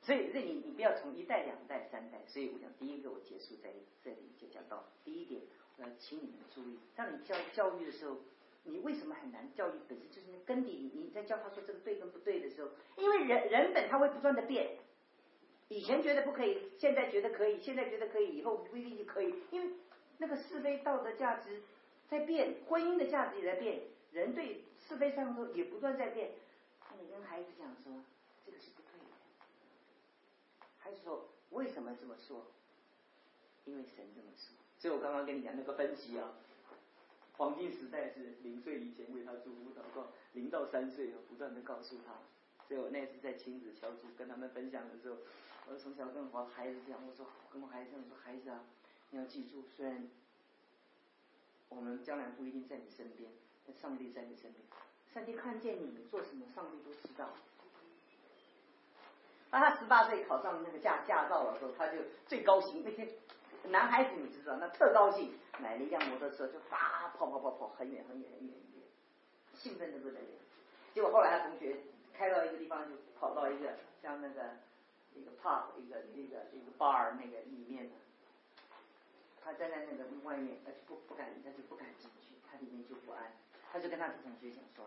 [0.00, 2.24] 所以这你你不要从一代、两代、三代。
[2.26, 3.70] 所以我想第一个，我结束在
[4.02, 5.42] 这里就讲到第一点，
[5.76, 8.16] 我要请你们注意，当你教教育的时候，
[8.64, 9.72] 你为什么很难教育？
[9.88, 14.76] 本身就是那根底，你在教他说这个对跟不对的时候，因为人人本他会不断的变。
[15.68, 19.34] 以前觉得不可以，现在觉得可以，现在觉得可以，以后不一定就可以。
[19.52, 19.74] 因为
[20.18, 21.62] 那个是非道德价值
[22.08, 23.80] 在变，婚姻的价值也在变，
[24.12, 26.32] 人对是非上头也不断在变。
[26.90, 28.02] 那你跟孩子讲说，
[28.44, 29.06] 这个是不对的。
[30.78, 32.46] 孩子说，为什么这么说？
[33.64, 34.56] 因为神这么说。
[34.76, 36.32] 所以我刚刚跟你讲那个分析啊，
[37.40, 42.12] 黄金时代是零岁以前为他祝福祷告，零到三岁不断的告诉他。
[42.68, 45.16] 所以我那次在亲子小组跟他们分享的时候。
[45.66, 48.60] 我从小跟我孩子讲，我说跟我孩子讲，我说孩子啊，
[49.08, 50.06] 你要记住，虽然
[51.70, 53.30] 我们将来不一定在你身边，
[53.66, 54.62] 但上帝在你身边。
[55.14, 57.30] 上帝看见你做什么，上帝都知道。
[59.48, 62.82] 当他十八岁考上那个驾驾照的时候，他就最高兴。
[62.84, 63.08] 那些
[63.70, 68.88] 男孩子你知道，那特高兴，买了一辆摩托车就叭跑跑跑跑很远很远很远很远，
[69.54, 70.26] 兴奋的不得了。
[70.94, 71.76] 结果后来他同学
[72.12, 74.56] 开到一个地方，就跑到一个像那个。
[75.12, 77.96] 一个 pub，一个一个一个 bar 那个里面的，
[79.42, 83.32] 他站在那个外面，他就不不敢，他就不敢进去，他里面就不安，
[83.72, 84.86] 他就跟他同学讲说，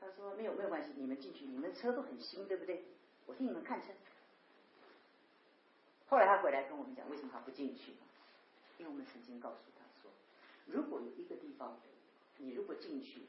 [0.00, 2.84] 他说没有没有关系，你们进去，你们车都很新，对不对？
[3.26, 3.88] 我替你们看车。
[6.08, 7.94] 后来他回来跟我们讲，为什么他不进去？
[8.78, 10.10] 因为我们曾经告诉他说，
[10.66, 11.76] 如果有一个地方，
[12.38, 13.26] 你如果进去，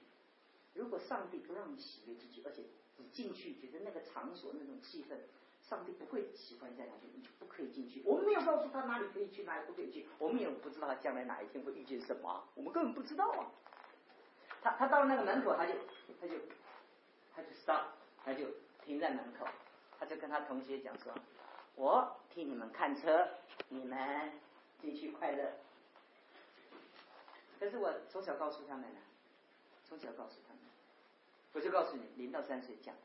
[0.74, 2.64] 如果上帝不让你喜悦进去，而且
[2.98, 5.18] 你进去觉得那个场所那种气氛。
[5.62, 8.02] 上帝不会喜欢在那里，你就不可以进去。
[8.04, 10.08] 我们没有告诉他哪里可以去，哪里不可以去。
[10.18, 13.52] 我们也不知道他将来哪一天会遇见什么，我们根本不知道啊。
[14.64, 15.74] 他他到了那个门口，他就
[16.20, 16.34] 他就
[17.36, 17.82] 他就 stop，
[18.26, 18.48] 他就
[18.84, 19.46] 停在门口，
[20.00, 21.14] 他就跟他同学讲说
[21.76, 23.28] ：“我替你们看车，
[23.68, 24.32] 你们
[24.82, 25.54] 进去快乐。”
[27.60, 29.00] 可是我从小告诉他们呢，
[29.88, 30.64] 从小告诉他们，
[31.54, 32.96] 我就告诉你，零到三岁讲，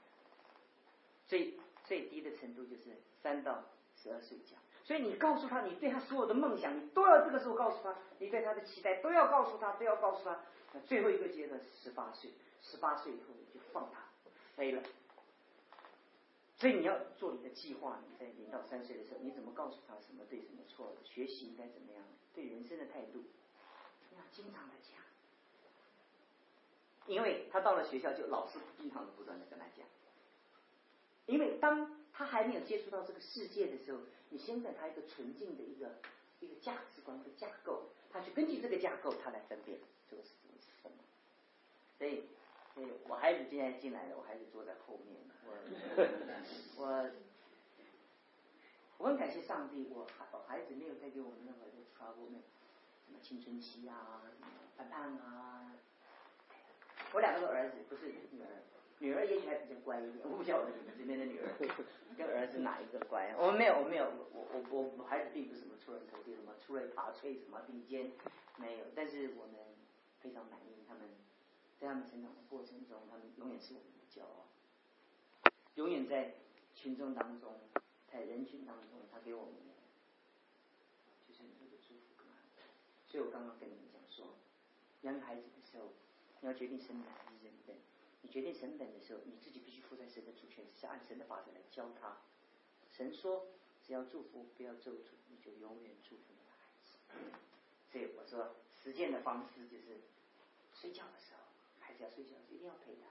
[1.26, 1.58] 最。
[1.86, 2.84] 最低的程度就是
[3.22, 3.62] 三到
[3.94, 10.40] 十二岁讲，所以你告诉他，你对他所有的梦想，你都要这个时候告诉他，你对他的期待都要告诉他，都要告诉他。
[10.86, 12.30] 最后一个阶段十八岁，
[12.62, 14.00] 十八岁以后你就放他
[14.56, 14.82] 飞了。
[16.64, 22.02] 所以你要做你的计划，你在零到三岁的时候，你怎么告诉他什么对什么错，学习应该怎么样，
[22.34, 23.22] 对人生的态度，
[24.16, 24.96] 要经常的讲，
[27.06, 29.86] 因为他到了学校就老师经常的不断的跟他讲。
[31.26, 33.98] 因为当他还没有接触到这个世界的时候，
[34.30, 35.96] 你先给他一个纯净的一个
[36.40, 40.96] 一个价值观的架构，他去根据这个架构，他来分辨这个是什么是什么。
[41.98, 42.24] 所以，
[43.08, 45.16] 我孩子今天进来了，我孩子坐在后面。
[46.76, 47.10] 我我
[48.98, 52.30] 我很感谢上帝，我孩孩子没有带给我们任何的 trouble，
[53.06, 54.22] 什么青春期啊，
[54.76, 55.72] 反叛啊。
[57.12, 58.46] 我两个都儿子，不是女儿。
[58.98, 61.46] 女儿也许还比较乖一点，我不晓得你们这边的女儿
[62.16, 63.34] 跟儿子哪一个乖。
[63.36, 68.10] 我们没有，我没有，我我我我孩子并不是什么出人头地，什么出类拔萃，什么顶尖，
[68.56, 68.86] 没有。
[68.94, 69.54] 但是我们
[70.20, 71.02] 非常满意他们，
[71.84, 74.48] 在他们成长的过程中，他们永远是我们的骄傲，
[75.74, 76.32] 永远在
[76.74, 77.60] 群众当中，
[78.10, 79.74] 在人群当中，他给我们的
[81.28, 82.24] 就是很多的祝福。
[83.06, 84.32] 所以我刚刚跟你们讲说，
[85.02, 85.92] 养孩子的时候，
[86.40, 87.06] 你要决定生哪。
[88.22, 92.16] 你决定神本的时候，你自己必须负在神的主权，是按神的法则来教他。
[92.90, 93.46] 神说，
[93.86, 96.96] 只要祝福，不要咒诅，你就永远祝福你的孩子。
[97.92, 100.00] 所以我说，实践的方式就是
[100.72, 101.43] 睡觉的时候，
[102.08, 103.06] 睡觉，一定要陪他。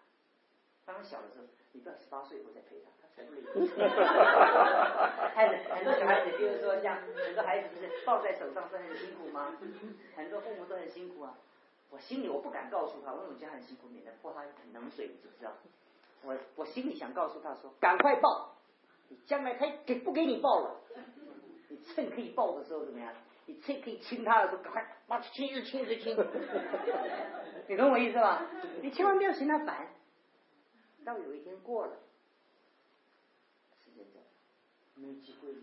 [0.86, 3.42] 当他小的时候，你不要十八岁以后再陪他，他才不累。
[5.34, 9.56] 孩子，很多小孩子，比如说像很多孩子，不是抱在手上是很辛苦吗？
[10.16, 11.38] 很多父母都很辛苦啊。
[11.90, 15.54] 我心里我不敢告诉他，我我家很辛苦，免得泼他一冷水，你知不知道？
[16.24, 18.56] 我我心里想告诉他说，赶快抱，
[19.10, 20.82] 你将来他给不给你抱了？
[21.70, 23.14] 你趁可以抱的时候怎么样？
[23.46, 26.16] 你趁可以亲他的时候，赶快把亲一亲一亲。
[27.68, 28.46] 你懂我意思吧？
[28.82, 29.88] 你千万不要嫌他烦。
[31.06, 31.98] 到有一天过了，
[33.84, 34.22] 时间到，
[34.96, 35.58] 没有机会了。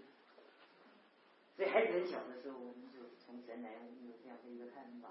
[1.56, 5.08] 所以孩子很小的时候，我们就从神来，我们有这样的一个看法：，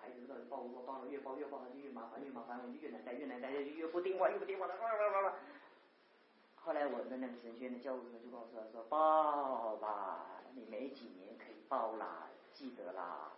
[0.00, 0.80] 孩子到底抱不抱？
[0.94, 5.34] 抱了越抱越抱，就越麻烦，越麻烦，我们越难带，越难带，就越不听话，越不听话了，哇哇哇哇！
[6.56, 13.32] 后来我的那个神学院的教务主任就告诉他说：“抱吧，你没几年可以抱啦，记得啦。”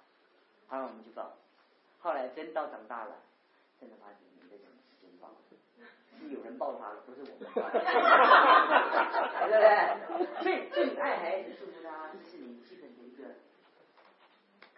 [0.67, 1.37] 后来我们就抱。
[2.01, 3.17] 后来真到长大了，
[3.81, 5.31] 真的发现你的什么时间抱？
[6.19, 7.63] 是有人抱他了，不是我们抱。
[7.71, 7.79] 对
[9.47, 10.43] 不对？
[10.43, 13.37] 所以，所以爱孩子、祝福他，这是你基本的一个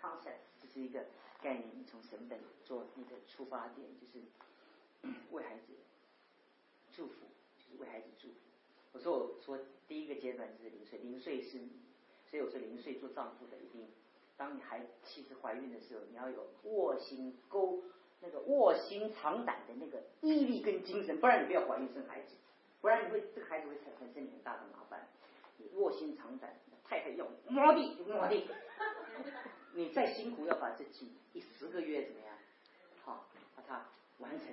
[0.01, 1.07] concept，这是一个
[1.42, 1.64] 概念。
[1.75, 4.21] 你从神本做你的出发点，就是
[5.31, 5.73] 为孩子
[6.92, 7.14] 祝福。
[7.59, 8.35] 就是为孩子祝福。
[8.92, 11.59] 我说，我说第一个阶段就是零岁，零岁是，
[12.31, 13.89] 所以我说零岁做丈夫的一定，
[14.37, 17.83] 当你还妻子怀孕的时候，你要有卧薪勾
[18.21, 22.35] 那个卧薪尝胆的那个毅力跟精神，不然你不要怀孕生孩子，
[22.81, 25.09] 不然你会这个孩子会产生很大的麻烦。
[25.75, 28.47] 卧薪尝胆，太太要摸地就摸地，
[29.75, 32.37] 你再辛苦要把这几一十个月怎么样，
[33.05, 33.87] 好把它
[34.19, 34.49] 完成，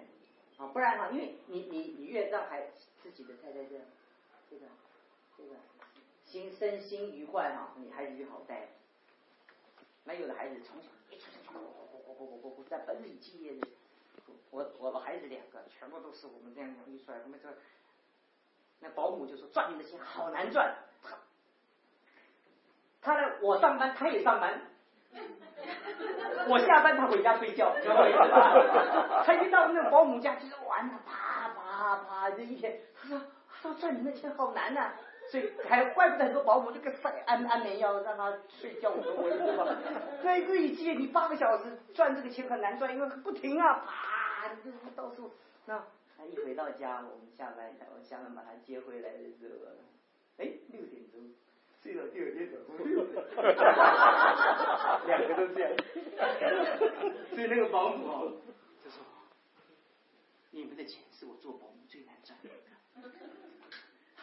[0.57, 2.67] 啊，不然哈，因为你你你越让孩
[3.01, 3.85] 自己的太太这样，
[4.49, 4.65] 这个
[5.37, 5.55] 这个
[6.33, 8.69] 心身心愉快哈，你孩子就好带。
[10.03, 13.67] 那有的孩子从小一出生就咕咕咕咕咕咕在本领基业的，
[14.49, 17.47] 我我的孩子两个全部都是我们这样养育出来，我们这
[18.79, 21.19] 那保姆就说赚你的钱好难赚，他
[22.99, 24.59] 他呢我上班他也上班，
[26.49, 29.23] 我下班他回家睡觉，知道吧？
[29.23, 32.81] 他一到那个保姆家就是玩的啪啪啪这一天。
[32.99, 34.93] 他说：“他说赚你的钱好难呐，
[35.31, 39.77] 所以还怪不得很多保姆这个塞安安眠药让他睡觉，我我知道吧？
[40.23, 45.31] 在这一季你八个小时赚这个钱很难赚，因为不停啊，啪，你这到处
[45.65, 45.83] 那
[46.15, 49.71] 他一回到家，我们下班，我下班把他接回来的时候，
[50.37, 51.33] 哎，六点钟
[51.81, 53.25] 睡到第二天早上六点，
[55.07, 55.71] 两个都这样，
[57.33, 58.03] 所以那个保姆
[58.83, 59.03] 就说：
[60.51, 62.49] 你们的钱是我做保姆最难赚的。”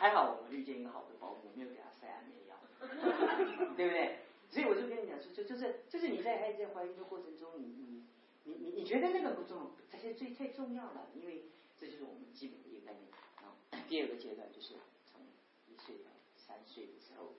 [0.00, 2.56] 还好我们遇见一个好的保姆，没有给他塞安眠药，
[3.76, 4.16] 对不对？
[4.48, 8.02] 所以我就跟你讲说，就就是就是你在孩子在怀孕的过程中，你你
[8.44, 11.44] 你你你觉得那个不重要，这些最太重要了，因为
[11.78, 13.04] 这就是我们基本的一个概念。
[13.44, 13.52] 啊，
[13.90, 14.72] 第二个阶段就是
[15.12, 15.20] 从
[15.68, 17.34] 一岁到三岁的时候，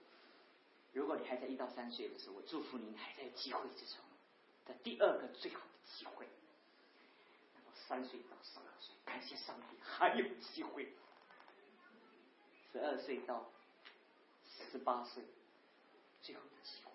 [0.94, 3.98] 如果你还在一到三岁的时候，我祝福您还在机会之中
[4.68, 5.66] 的第二个最好的
[5.98, 6.28] 机会。
[7.56, 10.94] 然后三岁到十二岁，感谢上帝还有机会。
[12.72, 13.46] 十二岁到
[14.72, 15.24] 十八岁，
[16.22, 16.92] 最后的机会。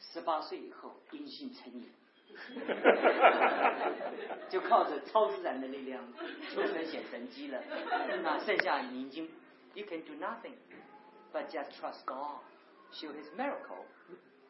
[0.00, 1.90] 十八岁以后，因信成瘾，
[4.48, 6.02] 就靠着超自然的力量，
[6.52, 7.60] 求神显神迹了。
[8.22, 9.28] 那剩下你已经
[9.74, 10.54] ，you can do nothing
[11.32, 12.40] but just trust God,
[12.92, 13.84] show His miracle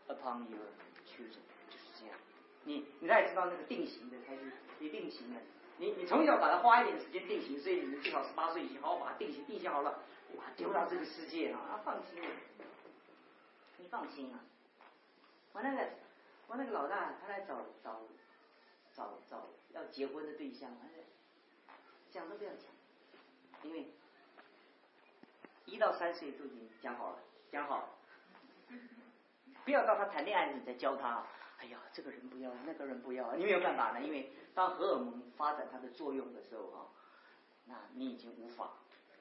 [0.08, 0.66] upon your
[1.06, 2.16] children，就是这样。
[2.64, 4.52] 你你大概知道那个定型的它是
[4.84, 5.40] 一定型的。
[5.80, 9.98] 你你从小把它花一点时间定型，所以你们最好十八岁以前好好把它定型定型好了，
[10.36, 12.22] 哇，丢到这个世界啊，放心，
[13.78, 14.44] 你放心啊。
[15.54, 15.88] 我那个
[16.48, 18.02] 我那个老大，他来找找
[18.94, 20.70] 找找要结婚的对象，
[22.10, 22.64] 讲都不要讲，
[23.62, 23.86] 因为
[25.64, 27.18] 一到三岁都已经讲好了，
[27.50, 27.88] 讲好了，
[29.64, 31.24] 不要到他谈恋爱你再教他。
[31.60, 36.88] 哎呀，这个人不要，那个人不要，你没有办法呢，因为当荷尔蒙发展它的作用的时候啊，
[37.66, 38.72] 那你已经无法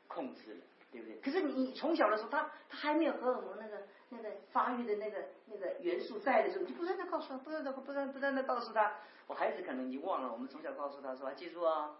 [0.07, 1.19] 控制了，对不对？
[1.19, 8.95] 可是你从小的时候，他他还没有荷尔蒙那个那个发育的那个那个元素在的时候，你不断的告诉他，不断的不断不断的告诉他，
[9.27, 11.97] 我孩子可能已经忘了，我们从小告诉他说，记住啊，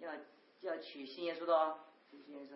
[0.00, 0.12] 要
[0.62, 1.78] 要娶新耶稣的哦。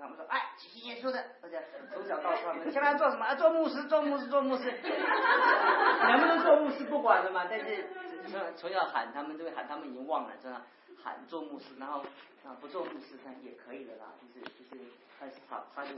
[0.00, 1.60] 他们说，哎，新耶稣的，大家
[1.94, 3.24] 从小告诉他们，将来做什么？
[3.24, 4.64] 啊，做牧师，做牧师，做牧师。
[4.72, 7.86] 能不能做牧师不管的嘛，但是
[8.28, 10.60] 从从小喊他们都会喊，他们已经忘了，真的？
[11.02, 12.00] 喊做牧师，然后
[12.44, 14.82] 啊不做牧师他也可以的啦，就是就是
[15.20, 15.94] 他他他就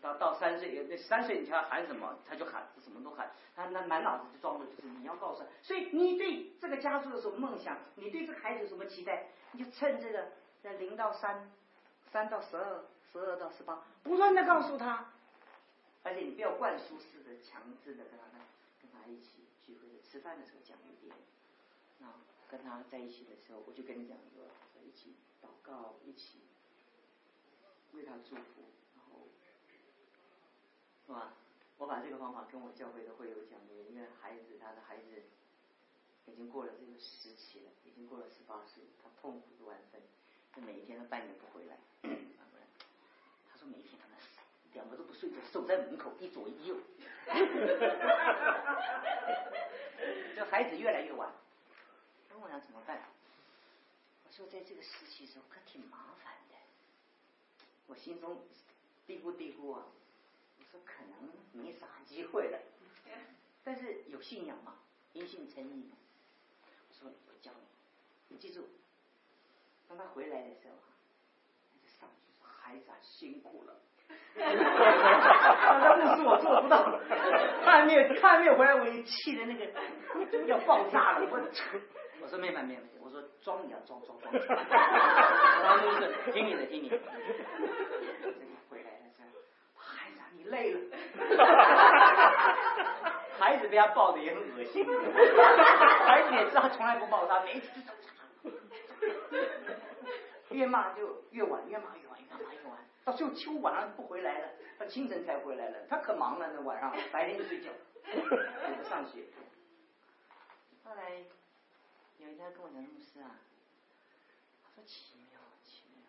[0.00, 7.76] 到到三岁，那三岁你叫他喊什么，他就喊，什么都喊，他那满脑子就装的就是你要告诉他，所以你对这个家族有什么梦想？
[7.96, 9.26] 你对这个孩子有什么期待？
[9.52, 10.28] 你就趁这个
[10.62, 11.50] 在零到三。
[12.12, 12.82] 三到十二，
[13.12, 15.12] 十二到十八，不断的告诉他，
[16.02, 18.26] 而且你不要灌输式的、强制的跟他
[18.80, 21.14] 跟他一起聚会，吃饭的时候讲一点，
[22.02, 24.46] 啊，跟他在一起的时候，我就跟你讲说，
[24.84, 26.40] 一起祷告，一起
[27.92, 28.62] 为他祝福，
[28.94, 29.26] 然后
[31.06, 31.34] 是吧？
[31.78, 35.22] 我把这个方法跟我教会的会友讲的，因为孩子他的孩子
[36.26, 40.00] 已经过了这个时期了，已经过了十八岁，他痛苦万分。
[40.52, 41.78] 他每一天都半夜不回来。
[43.60, 44.16] 他说每一天他们
[44.72, 46.74] 两个都不睡着，守在门口一左一右。
[50.34, 51.30] 这孩子越来越晚，
[52.30, 52.98] 问我俩怎么办？
[54.24, 56.54] 我说在这个时期时候可挺麻烦的。
[57.86, 58.40] 我心中
[59.06, 59.84] 嘀咕嘀咕啊，
[60.58, 62.58] 我说可能没啥机会了，
[63.62, 64.78] 但是有信仰嘛，
[65.12, 65.90] 因信称义。
[66.88, 67.66] 我说我教你，
[68.28, 68.66] 你记住，
[69.86, 70.76] 当他回来的时候
[73.02, 73.74] 辛苦了。
[74.36, 77.00] 那牧师我做不到，
[77.64, 79.66] 看没有看没有回来，我一气的那个
[80.46, 81.20] 要爆炸了。
[81.30, 81.40] 我
[82.22, 84.32] 我说没办没办，我说装你要装装装。
[84.32, 86.98] 然后牧师听你的听你的。
[88.68, 89.30] 回来的时候，
[89.76, 90.80] 孩子你累了。
[93.38, 94.86] 孩子被他抱的也很恶心。
[96.04, 97.68] 孩子也知道他从来不抱他，每次
[100.50, 102.09] 越骂就越晚，越骂越晚，越骂越晚。
[103.10, 104.48] 到最后几乎晚上不回来了，
[104.78, 105.78] 他清晨才回来了。
[105.88, 107.68] 他可忙了，那晚上白天就睡觉，
[108.14, 109.24] 也不上学。
[110.84, 111.18] 后来
[112.18, 113.34] 有一天跟我讲，牧师啊，
[114.62, 116.02] 他说奇妙奇妙，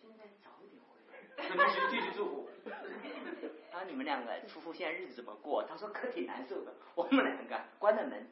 [0.00, 2.48] 现在早一点回来，继续继续祝福。
[3.72, 5.64] 他说你们两个夫妇现在日子怎么过？
[5.64, 6.72] 他说可挺难受的。
[6.94, 8.24] 我们两个关了门，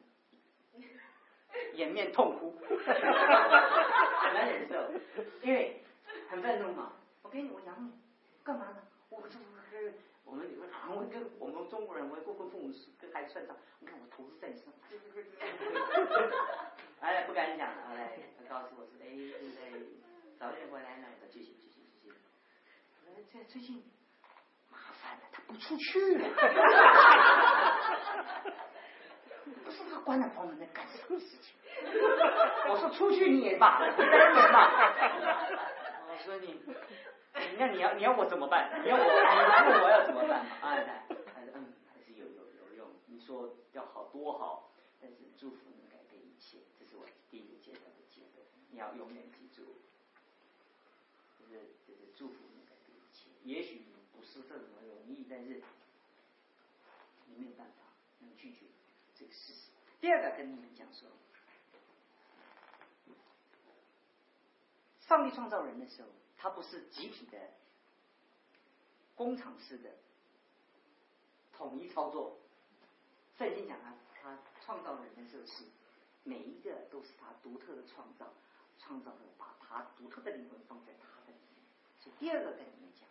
[1.75, 4.89] 掩面痛哭，很难忍受，
[5.43, 5.80] 因为。
[6.31, 6.93] 很愤怒嘛？
[7.23, 7.91] 我给你，我养你，
[8.45, 8.77] 干嘛呢？
[9.09, 9.37] 我这
[10.25, 13.57] 我们我们，啊，我跟我们中国人，我会跟父母跟孩子算账。
[13.81, 14.75] 你看我投资在你身上，
[17.01, 17.89] 哎，不敢讲了。
[17.89, 19.07] 后来他告诉我说：“哎，
[19.41, 19.61] 现在
[20.39, 22.15] 早点回来呢，继续继续继续。”
[23.05, 23.83] 我说：“这最近
[24.71, 26.29] 麻烦了，他不出去了。
[29.65, 31.57] 不是他关了房门在干什么事情？
[32.69, 34.71] 我说出去你也罢，你在这也骂。
[36.21, 36.61] 说你，
[37.59, 38.71] 那你要你要我怎么办？
[38.85, 39.09] 你要我，你
[39.73, 40.41] 问我要怎么办？
[40.61, 40.77] 啊，
[41.35, 42.89] 还是嗯，还是有有有用。
[43.07, 48.47] 你说要好多好，但是祝福能改变一切，这是我第一个阶段的结论。
[48.71, 49.63] 你要永远记住，
[51.39, 53.31] 就是就是祝福能改变一切。
[53.45, 55.63] 也许不是这么容易，但是
[57.27, 57.83] 你没有办法
[58.21, 58.67] 能拒绝
[59.15, 59.71] 这个事实。
[60.01, 61.09] 第二个跟你们讲说。
[65.11, 66.09] 上帝创造人的时候，
[66.39, 67.37] 他不是集体的
[69.17, 69.91] 工厂式的
[71.53, 72.39] 统一操作。
[73.37, 75.65] 圣经讲他，他创造人的时候是
[76.23, 78.33] 每一个都是他独特的创造，
[78.79, 81.67] 创造的把他独特的灵魂放在他的里面。
[81.99, 83.09] 所以第二个跟你们讲，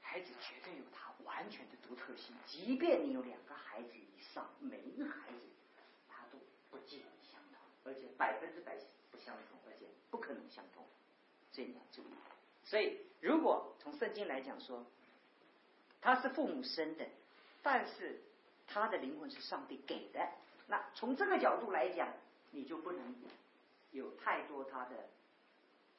[0.00, 5.40] 孩子绝对有他完全的独特性，即便你有两个孩子以上，每一个孩子
[6.08, 6.38] 他都
[6.70, 8.78] 不尽相同，而且百分之百
[9.10, 9.58] 不相同。
[9.66, 10.84] 而且不可能相同，
[11.52, 12.12] 这你要注意。
[12.64, 14.84] 所以，如果从圣经来讲说，
[16.00, 17.06] 他是父母生的，
[17.62, 18.20] 但是
[18.66, 20.28] 他的灵魂是上帝给的，
[20.66, 22.08] 那从这个角度来讲，
[22.50, 23.14] 你就不能
[23.92, 25.08] 有太多他的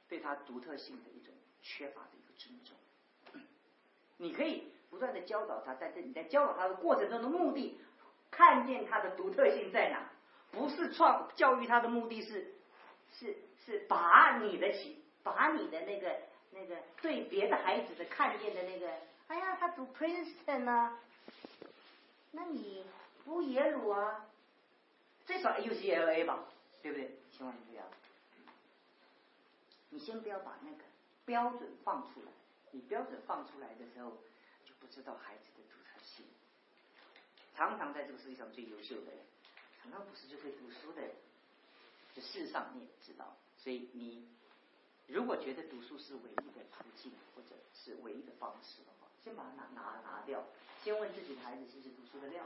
[0.08, 2.76] 对他独特性的一种缺乏的一个尊重。
[4.18, 7.80] 你可以不断的教导他，在这你在教导他的过程中的目的，
[8.30, 10.10] 看见他的独特性在哪，
[10.52, 12.54] 不是创教育他的目的是
[13.66, 13.80] 是。
[13.88, 18.90] 把你的起，把你的那个那个对别的孩子的看见的那个，
[19.28, 21.00] 哎呀，他读 Princeton 啊，
[22.32, 22.86] 那你
[23.24, 24.26] 读耶鲁啊，
[25.26, 26.46] 最少 UCLA 吧，
[26.82, 27.18] 对不对？
[27.32, 27.84] 千万不要，
[29.90, 30.84] 你先不要把那个
[31.26, 32.32] 标准放出来，
[32.72, 34.10] 你标准放出来的时候，
[34.66, 36.26] 就不知道孩子的独特性。
[37.56, 39.20] 常常在这个世界上最优秀的人，
[39.82, 41.12] 常常不是最会读书的人，
[42.16, 43.36] 就事实上你也知道。
[43.64, 44.28] 所以你
[45.06, 50.44] 如果觉得读书是唯一的途径，或者是唯一的方式的话，先把它拿拿拿掉，
[50.84, 52.44] 先问自己的孩子是不是读书的料，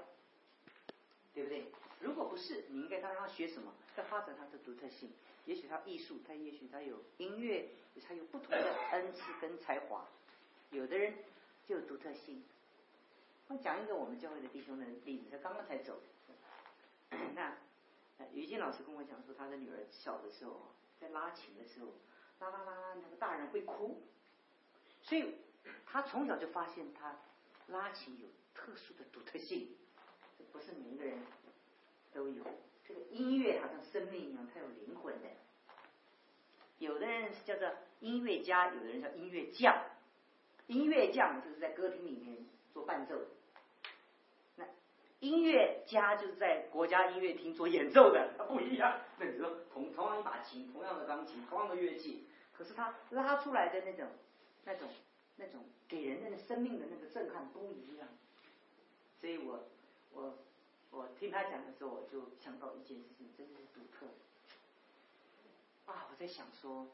[1.34, 1.72] 对不对？
[2.02, 3.72] 如果不是，你应该让他学什么？
[3.96, 5.10] 要发展他的独特性。
[5.46, 7.70] 也许他艺术，他也许他有音乐，
[8.06, 10.06] 他有不同的恩赐跟才华。
[10.72, 11.14] 有的人
[11.66, 12.44] 就有独特性。
[13.48, 15.98] 我讲一个我们教会的弟兄的例子，他刚刚才走。
[17.36, 17.56] 那
[18.34, 20.60] 于静老师跟我讲说，他的女儿小的时候。
[21.06, 21.88] 在拉琴的时候，
[22.40, 24.02] 拉拉拉，那个大人会哭，
[25.04, 25.36] 所以
[25.86, 27.16] 他从小就发现他
[27.68, 29.76] 拉琴有特殊的独特性，
[30.52, 31.20] 不是每一个人
[32.12, 32.44] 都有。
[32.88, 35.30] 这个音乐好像生命一样，它有灵魂的。
[36.80, 39.84] 有的人是叫做音乐家，有的人叫音乐匠。
[40.68, 43.35] 音乐匠就是在歌厅里面做伴奏，那
[45.26, 49.02] 音乐家就是在国家音乐厅做演奏的，不一样。
[49.18, 54.08] 那你说同同样一把琴，同样的钢琴，同样的乐器，可是他拉出来的那种、
[54.66, 54.88] 那种、
[55.38, 58.08] 那种给人的生命的那个震撼不一样。
[59.20, 59.64] 所以我、
[60.14, 60.38] 我、
[60.92, 64.06] 我听他讲的时候，我就想到一件事情，真的是独特。
[65.92, 66.88] 啊，我在想说，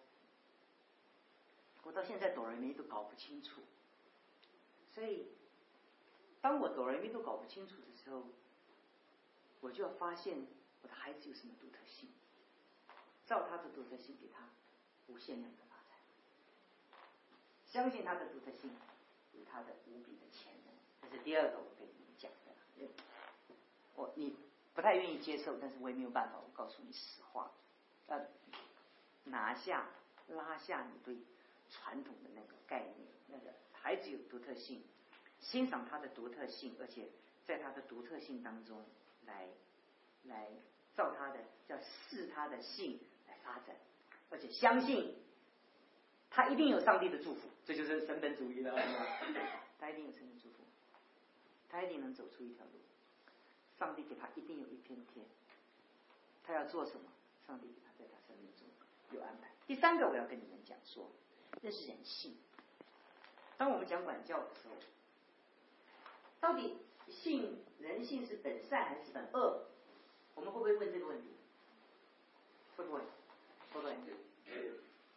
[1.84, 3.62] 我到现在哆来咪都搞不清楚，
[4.94, 5.28] 所以
[6.42, 8.24] 当我哆来咪都搞不清楚的时候，
[9.60, 10.46] 我就要发现
[10.82, 12.10] 我的孩子有什么独特性，
[13.26, 14.50] 照他的独特性给他
[15.08, 15.98] 无限量的发展，
[17.68, 18.72] 相信他的独特性
[19.34, 20.74] 有他的无比的潜能。
[21.10, 22.88] 这是第二个我跟你们讲的，
[23.96, 24.36] 我你
[24.74, 27.52] 不太愿意接受，但是我也没有办法，我告诉你实话，
[28.08, 28.26] 呃。
[29.26, 29.88] 拿下、
[30.30, 31.16] 拉下你对
[31.70, 34.84] 传统的那个概念，那个孩子有独特性，
[35.42, 37.10] 欣赏他的独特性，而且
[37.46, 38.86] 在他的独特性当中
[39.26, 39.48] 来
[40.24, 40.48] 来
[40.96, 43.76] 照他的叫视他的性来发展，
[44.30, 45.16] 而且相信
[46.30, 48.74] 他一定有上帝的祝福，这就是神本主义了。
[49.80, 50.64] 他一定有神的祝福，
[51.70, 52.72] 他一定能走出一条路，
[53.80, 55.26] 上帝给他一定有一片天，
[56.44, 57.10] 他要做什么，
[57.48, 58.68] 上帝给他在他生命中。
[59.10, 59.50] 有安排。
[59.66, 61.10] 第三个，我要跟你们讲说，
[61.62, 62.38] 认识人性。
[63.58, 64.76] 当我们讲管教的时候，
[66.42, 66.76] 到底
[67.08, 69.68] 性人性是本善还是本恶？
[70.36, 71.28] 我们会不会问这个问题？
[72.76, 73.00] 会不会？
[73.72, 73.96] 会不会？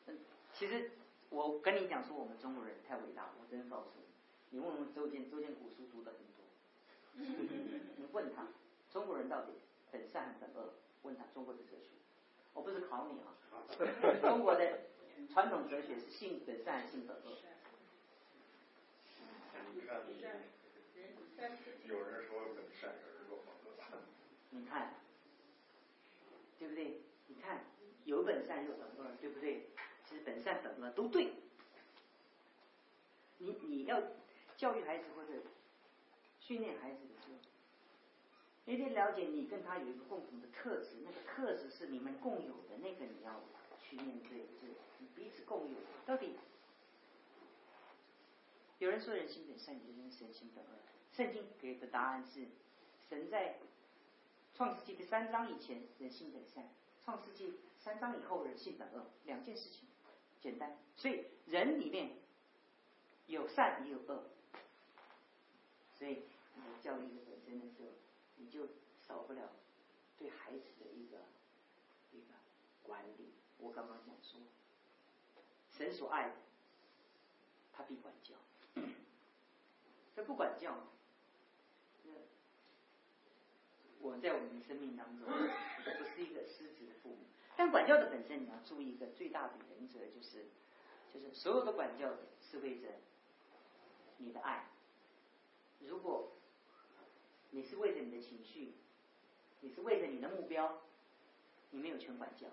[0.07, 0.19] 嗯，
[0.53, 0.91] 其实
[1.31, 4.05] 我跟你讲说，我们中国人太伟大，我真告诉你。
[4.51, 6.45] 你问问周建，周建古书读的很多。
[7.97, 8.47] 你问他，
[8.93, 9.53] 中国人到底
[9.91, 10.75] 本善还是本恶？
[11.03, 11.91] 问他中国的哲学。
[12.53, 13.35] 我不是考你啊，
[14.23, 14.81] 中国的
[15.33, 17.39] 传统哲学是性本善，性本恶。
[21.85, 24.03] 有人说本善，有人说本恶。
[24.51, 24.95] 你看，
[26.59, 27.01] 对不对？
[27.27, 27.65] 你看，
[28.05, 29.69] 有本善有本恶，对不对？
[30.09, 31.33] 其实本善本恶都对。
[33.39, 34.01] 你你要
[34.57, 35.33] 教育孩子或者
[36.41, 37.35] 训练孩子的时候。
[38.67, 43.43] 一定了解你跟他有一个共同的特质，那个特质是你们共有的，那个你要
[43.79, 44.75] 去面对，就
[45.15, 45.77] 彼此共有。
[46.07, 46.37] 到底
[48.79, 50.71] 有人说人性本善，有人说人性本恶。
[51.17, 52.47] 圣经给的答案是：
[53.09, 53.59] 神在
[54.55, 56.69] 创世纪第三章以前人性本善，
[57.05, 59.87] 创世纪三章以后人性本恶，两件事情，
[60.41, 60.77] 简单。
[60.97, 62.17] 所以人里面
[63.27, 64.25] 有善也有恶，
[65.99, 67.89] 所以你教育本身的时候。
[68.37, 68.67] 你就
[69.07, 69.49] 少不了
[70.19, 71.19] 对孩子的一个
[72.11, 72.35] 一个
[72.83, 73.33] 管理。
[73.59, 74.41] 我刚刚讲说，
[75.71, 76.33] 神所爱，
[77.73, 78.35] 他必管教。
[80.17, 80.77] 这不管教，
[82.03, 82.13] 那
[84.05, 87.17] 我在我们的生命当中不是一个失职的父母。
[87.57, 90.45] 但管教的本身，你要注意一个最大的原则，就是
[91.13, 92.89] 就是所有的管教是为着
[94.19, 94.67] 你的爱。
[95.81, 96.33] 如果
[97.51, 98.75] 你是为着你的情绪，
[99.61, 100.83] 你是为着你的目标，
[101.71, 102.47] 你没有权管教。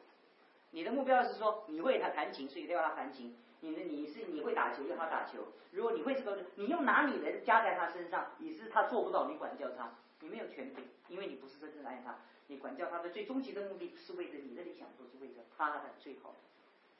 [0.71, 3.35] 你的目标是说，你为他弹琴，所以要他弹琴。
[3.59, 5.47] 你的你是你会打球，要他打球。
[5.71, 12.17] 如果你会这个，你又拿你的加在他身上，你是他做不到，你管教他，你没有权柄，因为你不是真正的爱他。
[12.47, 16.37] 你管教他的最终极的目的是为了你的理想，不是为了他的最好的、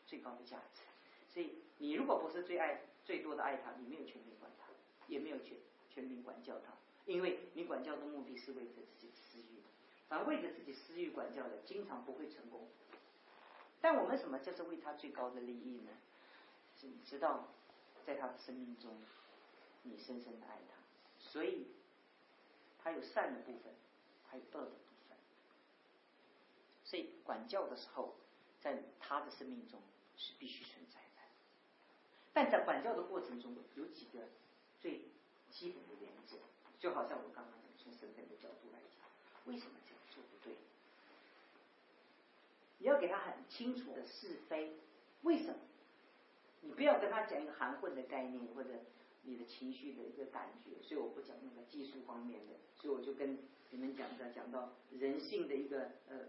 [0.05, 0.81] 最高的价值。
[1.33, 4.67] 所以，你如果不是最爱、最多的爱他，你没有权柄管他，
[5.07, 5.57] 也没有权
[5.89, 6.73] 权柄管教他。
[7.05, 8.69] 因为你管教的目的是为着
[8.99, 9.61] 自己私欲，
[10.09, 12.67] 而为着自己私欲管教的，经常不会成功。
[13.81, 15.91] 但我们什么叫做为他最高的利益呢？
[16.79, 17.47] 是你知道，
[18.05, 18.95] 在他的生命中，
[19.83, 20.75] 你深深的爱他，
[21.17, 21.67] 所以
[22.83, 23.73] 他有善的部分，
[24.29, 24.75] 还有恶的部
[25.07, 25.17] 分。
[26.83, 28.15] 所以管教的时候，
[28.59, 29.79] 在他的生命中
[30.17, 31.21] 是必须存在的。
[32.33, 34.27] 但在管教的过程中，有几个
[34.79, 35.05] 最
[35.49, 36.37] 基本的原则。
[36.79, 39.05] 就好像我刚刚，从身份的角度来讲，
[39.45, 40.55] 为什么这样做不对？
[42.79, 44.79] 你要给他很清楚的是非，
[45.21, 45.55] 为什么？
[46.61, 48.69] 你不要跟他讲一个含混的概念或者
[49.23, 50.81] 你的情绪的一个感觉。
[50.87, 53.37] 所以我不讲那个技术方面的，所以我就跟
[53.69, 56.19] 你们讲的讲到人性的一个呃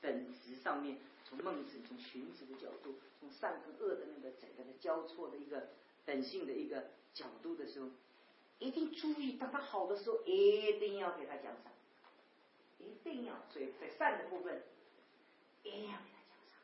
[0.00, 5.68] 本质上面，从孟子从荀子的角度，从善跟恶的那个整个的交错的一个
[6.04, 7.88] 本性的一个角度的时候。
[8.62, 11.72] 一定注意，当他好的时候，一定要给他奖赏，
[12.78, 13.34] 一定要。
[13.50, 14.62] 所以在善的部分，
[15.62, 16.58] 一定要给他奖赏。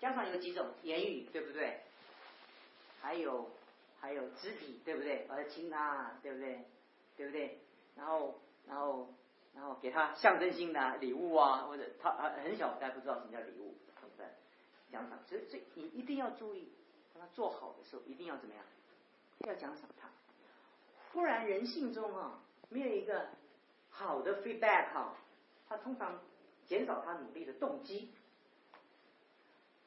[0.00, 0.72] 奖赏有几种？
[0.82, 1.82] 言语，对不对？
[3.00, 3.48] 还有
[4.00, 5.26] 还有肢体，对不对？
[5.28, 6.64] 我要亲他，对不对？
[7.16, 7.58] 对不对？
[7.96, 9.12] 然后然后
[9.54, 14.26] 然后给他象征性的礼物啊，或者他啊很小，大家不知道什么叫礼物，对不对？
[14.90, 16.72] 奖赏，所以所以你一定要注意，
[17.12, 18.64] 当他做好的时候，一定要怎么样？
[19.46, 20.08] 要奖赏他，
[21.12, 23.28] 不然人性中啊，没有一个
[23.90, 25.16] 好的 feedback 哈，
[25.68, 26.20] 他通常
[26.66, 28.12] 减少他努力的动机。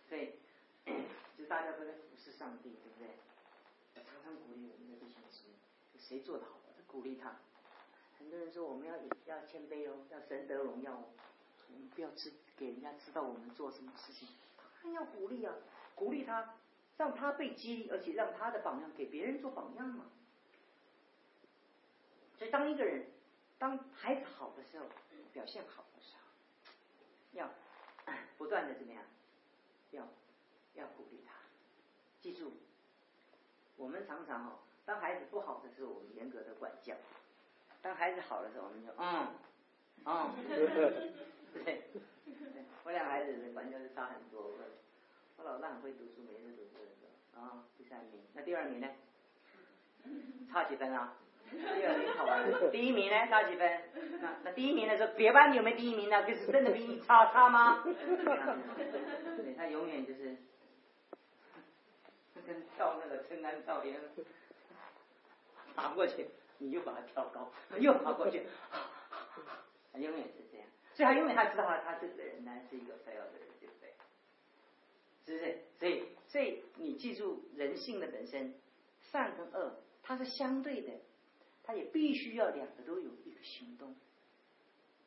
[0.08, 0.34] 所以，
[1.38, 3.08] 就大家都在服侍上帝，对不对？
[4.22, 5.56] 常常鼓励我们的弟兄姊妹，
[5.98, 7.36] 谁做的好，我都鼓励他。
[8.20, 8.96] 很多人说我们要
[9.26, 11.06] 要谦卑哦，要神得荣耀哦，
[11.74, 14.28] 我们不要知给人家知道我们做什么事情，
[14.84, 15.56] 当然要鼓励啊，
[15.96, 16.54] 鼓励他，
[16.98, 20.06] 让他被激励，而且让他的榜样给别人做榜样嘛。
[22.38, 23.08] 所以，当一个人
[23.58, 24.86] 当孩子好的时候，
[25.34, 26.28] 表现好的时候，
[27.32, 27.50] 要
[28.38, 29.04] 不断的怎么样，
[29.92, 30.08] 要
[30.76, 31.34] 要鼓励他。
[32.22, 32.52] 记住，
[33.82, 34.52] 我们常常哦，
[34.86, 36.94] 当孩子不好的时候，我们严格的管教。
[37.82, 39.28] 当孩子好的时候，我们就嗯，
[40.06, 40.30] 嗯，
[41.66, 41.82] 对，
[42.84, 44.40] 我俩孩子的管教就差很多。
[44.44, 44.54] 我
[45.38, 48.22] 我老大很会读书，每次读书的时候啊，第三名。
[48.34, 48.88] 那第二名呢？
[50.54, 51.16] 差几分啊？
[51.50, 53.28] 第二名考完，第一名呢？
[53.30, 53.82] 差几分？
[54.22, 56.22] 那那第一名的时候，别班有没有第一名呢？
[56.28, 57.82] 就是真的比你差差吗？
[57.84, 60.38] 对，他永远就是
[62.52, 64.02] 跟跳那个撑杆跳一样，
[65.76, 66.28] 爬过去。
[66.58, 68.46] 你又把它跳高， 又爬过去，
[69.92, 73.96] 他永远是这样，所以他永远他知道他他这个人呢是一个 fail 的人，对不对？
[75.26, 75.60] 是不是？
[75.80, 78.54] 所以所以你记住人性的本身，
[79.12, 80.92] 善跟恶它是相对的，
[81.64, 83.96] 它也必须要两个都有一个行动。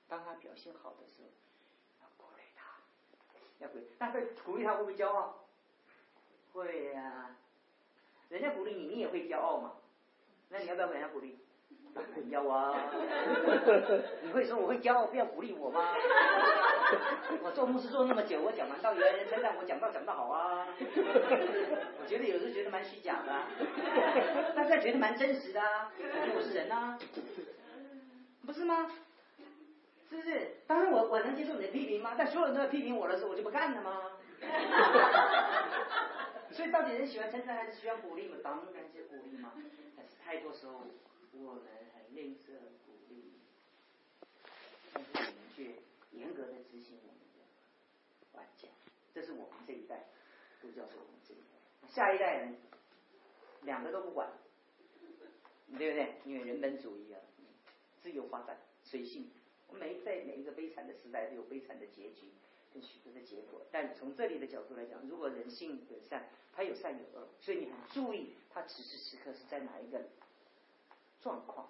[0.08, 1.28] 当他表现好的时候，
[2.02, 2.66] 要鼓励他，
[3.60, 5.43] 要鼓励，但是鼓励他会不会骄傲？
[6.54, 7.30] 会呀，
[8.28, 9.72] 人家鼓励你，你也会骄傲嘛？
[10.50, 11.38] 那你要不要给人家鼓励？
[12.30, 12.74] 要啊！
[14.22, 15.80] 你会说我会骄傲，不要鼓励我吗？
[17.42, 20.66] 我做牧师做那么久，我讲完道，有人称赞我讲道讲得好啊。
[20.78, 23.32] 我觉得有时候觉得蛮虚假的，
[24.56, 25.92] 但是觉得蛮真实的啊。
[26.36, 26.98] 我是人啊，
[28.46, 28.90] 不是吗？
[30.10, 30.56] 是不是？
[30.66, 32.14] 当然我我能接受你的批评吗？
[32.18, 34.00] 但所有人都在批评我的时候，我就不干了吗？
[36.54, 38.36] 所以到底人喜欢称赞还是喜欢鼓励嘛？
[38.42, 39.52] 当然是鼓励嘛。
[39.96, 40.80] 但是太多时候
[41.32, 41.62] 我们
[41.94, 42.04] 很。
[42.14, 42.52] 吝啬
[42.86, 43.32] 鼓励，
[44.92, 45.64] 但是我们却
[46.12, 47.42] 严格的执行我们的
[48.30, 48.68] 管教，
[49.12, 50.04] 这是我们这一代
[50.62, 51.88] 都叫做我们这一代。
[51.88, 52.54] 下一代人
[53.62, 54.30] 两个都不管，
[55.76, 56.14] 对不对？
[56.24, 57.18] 因为人本主义啊，
[58.00, 59.28] 自由发展，随性。
[59.66, 62.30] 我们每在每一个悲惨的时代都有悲惨的结局
[62.74, 63.62] 跟许多的结果。
[63.72, 70.02] 但从这里的角度来讲，如果人性本善，他有善有恶，所以你很注意他此时此刻是在哪一个
[71.22, 71.68] 状况。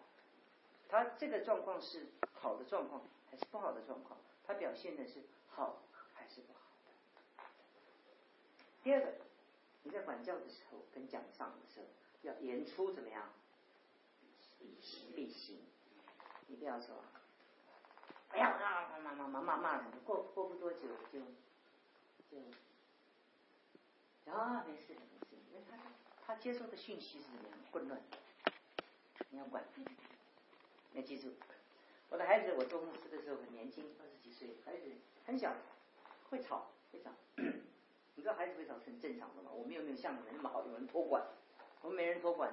[0.88, 4.18] 他这个状况是好的状况还是不好的状况？
[4.46, 5.82] 他表现的是好
[6.14, 7.44] 还是不好的？
[8.82, 9.12] 第二个，
[9.82, 11.86] 你在管教的时候跟奖赏的时候，
[12.22, 13.30] 要言出怎么样？
[15.14, 15.58] 必行，
[16.46, 16.94] 你不要说，
[18.34, 20.80] 不要骂骂骂骂骂骂人，过过不多久
[21.12, 21.20] 就
[24.26, 25.78] 就啊没事没事，因为他
[26.26, 28.00] 他接受的讯息是怎么样混乱，
[29.30, 29.62] 你要管。
[29.76, 31.32] 你要记住，
[32.08, 34.90] 我的孩子，我做牧师的时候很年轻，二十几岁，孩子
[35.26, 35.54] 很小，
[36.30, 37.10] 会吵，会吵。
[38.16, 39.52] 你知道孩子会吵是很正常的嘛？
[39.52, 41.24] 我们又没有像你们那么好，有人托管，
[41.82, 42.52] 我们没人托管。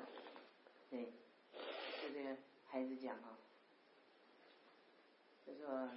[0.91, 1.11] 对，
[2.01, 3.35] 就这个孩子讲啊，
[5.51, 5.89] 就说，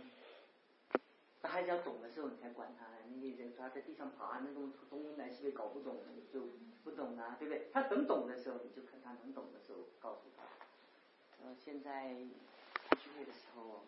[1.40, 2.86] 当孩子要懂的时候，你才管他。
[3.06, 6.00] 那些人他在地上爬，那种东南西北搞不懂，
[6.32, 6.40] 就
[6.82, 7.68] 不懂啊，对不对？
[7.72, 10.42] 他等懂的时候，你就看他能懂的时候，告诉他。
[11.44, 12.14] 呃，现在
[12.98, 13.84] 聚会的时候，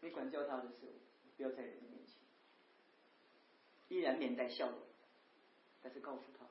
[0.00, 0.92] 你管教他的时候，
[1.36, 2.14] 不要在人的面前，
[3.88, 4.78] 依然面带笑容，
[5.82, 6.46] 但是告诉他，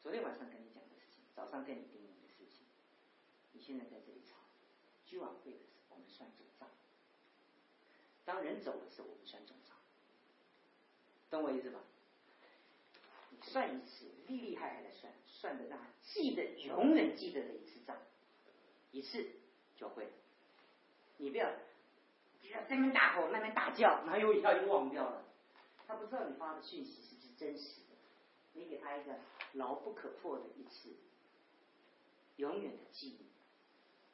[0.00, 2.64] 昨天晚上跟你讲的事情，早上跟你叮咛的事情，
[3.52, 4.19] 你现在在这里
[5.10, 6.68] 聚晚会的时候我们算总账，
[8.24, 9.76] 当人走的时候我们算总账，
[11.30, 11.80] 懂我意思吧？
[13.42, 17.96] 算一次，厉厉害害的算，算的让他记得永远记得的一次账，
[18.92, 19.28] 一次
[19.76, 20.08] 就会。
[21.16, 21.50] 你不要，
[22.68, 25.24] 这边大吼那边大叫，然后又一下就忘掉了。
[25.88, 27.96] 他不知道你发的讯息是不是真实的，
[28.52, 29.18] 你给他一个
[29.54, 30.94] 牢不可破的一次，
[32.36, 33.26] 永远的记忆。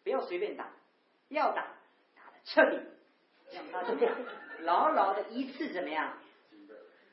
[0.03, 0.73] 不要随便打，
[1.29, 1.63] 要打
[2.15, 2.81] 打的彻底，
[3.53, 4.17] 让他这样？
[4.61, 6.19] 牢牢的一次怎么样？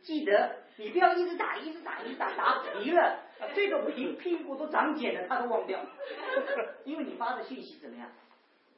[0.02, 0.64] 记得。
[0.76, 5.86] 你不要一直打，一直打，一直打，打皮了，这个皮屁股都长茧了，他都忘掉，
[6.84, 8.10] 因为你发的讯息怎么样？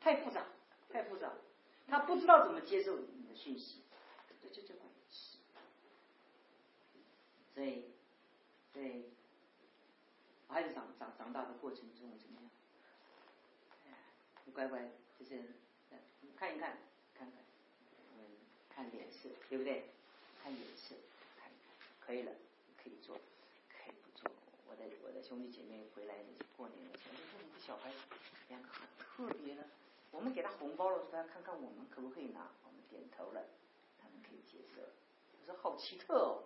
[0.02, 0.44] 太复杂，
[0.90, 1.32] 太复杂，
[1.88, 3.82] 他不知道怎么接受你的讯息，
[4.42, 5.40] 这这这关系。
[7.54, 7.86] 所以，
[8.74, 9.06] 所以，
[10.50, 12.52] 孩子长长长大的过程中怎么样？
[14.54, 15.42] 乖乖就是，
[16.36, 16.78] 看一看，
[17.14, 17.44] 看看，
[18.14, 18.38] 嗯，
[18.70, 19.90] 看脸色，对不对？
[20.44, 20.96] 看脸色，
[21.40, 22.32] 看一看，可以了，
[22.82, 23.16] 可以做，
[23.70, 24.30] 可以不做。
[24.68, 26.16] 我的我的兄弟姐妹回来
[26.58, 27.92] 过年的时候，说你的小孩
[28.50, 29.64] 两个很特别的，
[30.12, 33.42] 我们给他红包了，说他看看我们可不可以拿，我们点头了，
[33.98, 34.82] 他们可以接受。
[34.82, 36.44] 我说好奇特哦，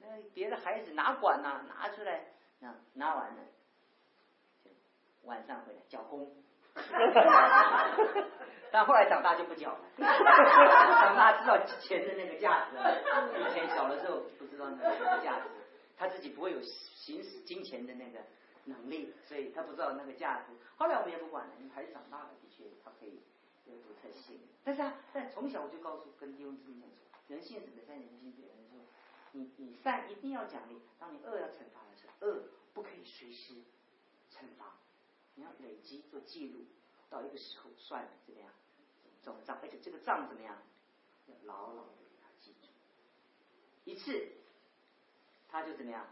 [0.00, 1.64] 那别的孩子哪管呢？
[1.68, 2.26] 拿出来，
[2.60, 3.42] 拿拿完了，
[5.22, 6.36] 晚上回来交工。
[8.72, 12.76] 但后来长大就不缴了， 长大知道钱的那个价值。
[13.40, 15.48] 以前小的时候不知道那个价值，
[15.96, 18.20] 他自己不会有行使金钱的那个
[18.66, 20.52] 能力，所以他不知道那个价值。
[20.76, 23.20] 后来我们也不管了，因为孩子长大了，的确他可以
[23.66, 24.38] 有独特性。
[24.62, 28.54] 但是啊，但从小我就告诉跟弟兄姊妹讲说，人性本善，人性本恶。
[28.70, 28.78] 说
[29.32, 32.42] 你你善一定要奖励，当你恶要惩罚的时候，恶
[32.72, 33.54] 不可以随时
[34.30, 34.66] 惩罚。
[35.34, 36.64] 你要累积做记录，
[37.08, 38.50] 到一个时候算怎么样
[39.22, 40.56] 总账，而且这个账怎么样
[41.26, 42.68] 要牢牢的给他记住，
[43.84, 44.32] 一次
[45.48, 46.06] 他就怎么样，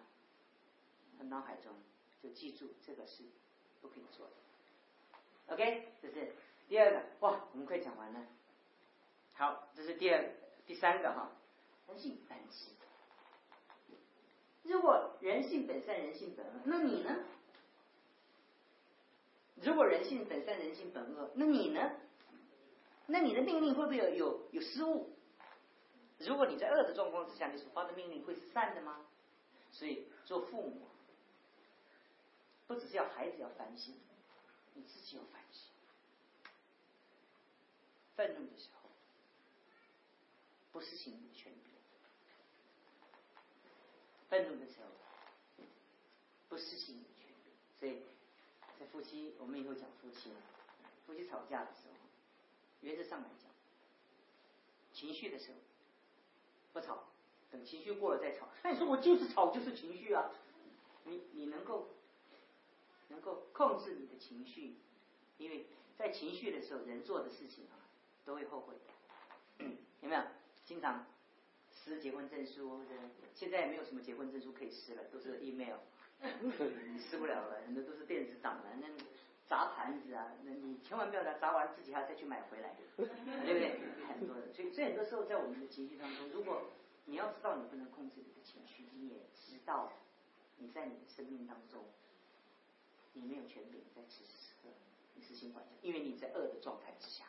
[1.19, 1.73] 他脑海中
[2.23, 3.25] 就记住这个是
[3.81, 5.55] 不可以做的。
[5.55, 6.33] OK，这是
[6.69, 8.27] 第二个哇，我们快讲完了。
[9.35, 10.35] 好，这是第二
[10.67, 11.31] 第三个哈，
[11.87, 12.71] 人性本质。
[14.65, 17.25] 如果人性本善，人性本恶，那你呢？
[19.63, 21.91] 如果人性本善，人性本恶，那你呢？
[23.07, 25.17] 那你的命令会不会有有有失误？
[26.19, 29.05] 如果你在恶的状况之下，你所发的命令会是善的吗？
[29.73, 30.87] 所以做父母，
[32.67, 33.95] 不只是要孩子要反省，
[34.75, 35.63] 你自己要反省。
[38.15, 38.89] 愤怒的时候，
[40.73, 41.57] 不实行你的权利；
[44.29, 45.65] 愤怒的时候，
[46.49, 47.53] 不实行你的权利。
[47.81, 48.03] 所以。
[48.79, 50.31] 在夫妻，我们以后讲夫妻，
[51.07, 51.95] 夫妻吵架的时候，
[52.81, 53.51] 原则上来讲，
[54.93, 55.59] 情绪的时候
[56.73, 57.09] 不吵，
[57.51, 58.49] 等情绪过了再吵。
[58.63, 60.31] 那你说我就是吵，就是情绪啊？
[61.05, 61.89] 你你能够
[63.09, 64.77] 能够控制你的情绪，
[65.39, 65.67] 因为
[65.97, 67.75] 在情绪的时候，人做的事情啊
[68.25, 69.65] 都会后悔的，
[70.03, 70.23] 有没有？
[70.65, 71.07] 经常
[71.73, 72.83] 撕结婚证书，
[73.35, 75.79] 现在也没有什么结婚证书可以撕了，都是 email。
[76.93, 78.87] 你吃不了了，很多都是电子档的，那
[79.49, 83.11] 砸盘子啊，那你千万不要在砸完自己还要再去买回来，对不
[83.45, 83.81] 对？
[84.09, 86.71] 很多的，所以所以很多时候在我们的情绪当中，如果
[87.07, 89.93] 你要知道你不能控制你的情绪，你也知道
[90.59, 91.85] 你在你的生命当中，
[93.15, 94.69] 你没有权柄在此时此刻
[95.15, 97.25] 你实行管教，因为你在恶的状态之下，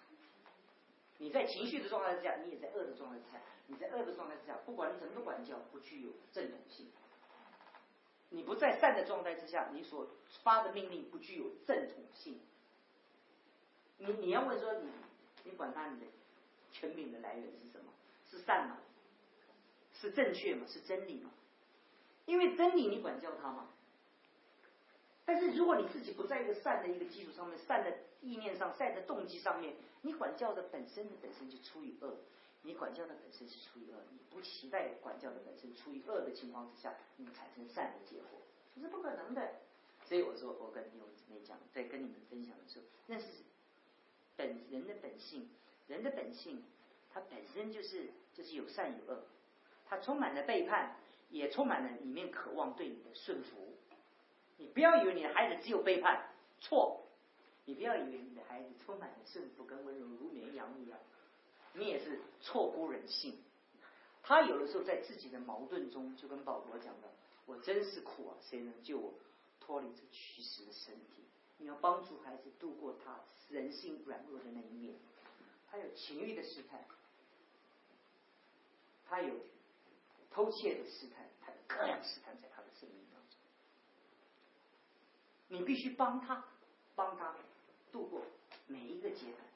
[1.20, 6.88] 你在情绪的状态之下，你也在恶的状态之下，你在恶的状态之下，不管你怎么管教，不具有正统性。
[8.30, 10.08] 你不在善的状态之下，你所
[10.44, 12.40] 发的命令不具有正统性。
[13.98, 14.90] 你你要问说你
[15.44, 16.06] 你管他你的
[16.72, 17.92] 权柄的来源是什么？
[18.30, 18.78] 是善吗？
[19.94, 20.66] 是正确吗？
[20.68, 21.32] 是真理吗？
[22.26, 23.68] 因为真理你管教他吗？
[25.26, 32.16] 但是如果你自己不在一个善的一个基础上面，善的意念上，善的动机上面，你管教的本身的本身就出于恶。
[32.62, 38.41] 你管教的本身是出于恶，你不期待管教的本身出于恶的情况之下，你产生善的结果，
[38.76, 39.53] 这是不可能的。
[40.05, 43.28] 所以我说，我跟弟兄姊妹讲，在跟你们分享的时候，那是
[44.36, 45.47] 本人的本性，
[45.88, 46.64] 人的本性，
[47.14, 49.24] 它本身就是就是有善有恶，
[49.86, 50.95] 它充满了背叛，
[51.30, 53.76] 也充满了里面渴望对你的顺服。
[54.57, 56.30] 你不要以为你的孩子只有背叛，
[56.60, 57.05] 错，
[57.66, 60.99] 你不要以为你的孩子充满了顺服跟温柔，如绵羊一样。
[61.74, 63.38] 你也是错估人性，
[64.24, 67.10] 他有的时候在自己的矛盾中，就跟保罗讲的
[67.46, 69.14] ：“我真是苦啊，谁能救我
[69.60, 71.24] 脱离这虚实的身体？”
[71.62, 74.96] 你要帮助孩子度过他人性软弱的那一面，
[75.70, 76.86] 他有情欲的试探，
[79.06, 79.36] 他有
[80.32, 83.38] 偷窃的试探，他有各 样试探在他的生命当中。
[85.50, 86.46] 你必须帮他，
[86.96, 87.36] 帮他
[87.92, 88.22] 度过
[88.68, 89.49] 每一个阶段。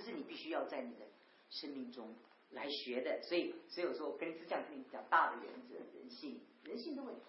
[0.00, 1.04] 这是你必须要在你的
[1.50, 2.14] 生命中
[2.52, 7.20] 来学的，所以，所以有时候跟只想跟你讲大的原则，人性，人性的问题，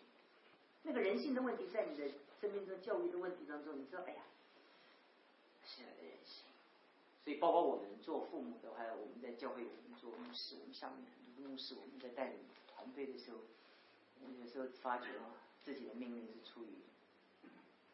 [0.84, 2.10] 那个人性的问题，在你的
[2.40, 4.24] 生命中教育的问题当中，你知道，哎呀，
[5.66, 6.46] 是人性。
[7.26, 12.40] 所以，包括我们做父母的，还有我们在教会我们做牧师，我们下面很多牧师，我们在带领
[12.74, 13.40] 团队的时候，
[14.40, 15.08] 有时候发觉
[15.62, 16.70] 自己的命令是出于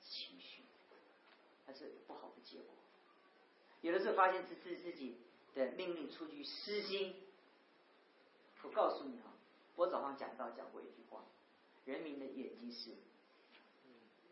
[0.01, 0.61] 情绪，
[1.65, 2.76] 还是不好的结果。
[3.81, 5.17] 有的时候发现自自自己
[5.55, 7.15] 的命令出于私心。
[8.63, 9.31] 我告诉你啊，
[9.75, 11.23] 我早上讲到讲过一句话：
[11.85, 12.91] 人民的眼睛是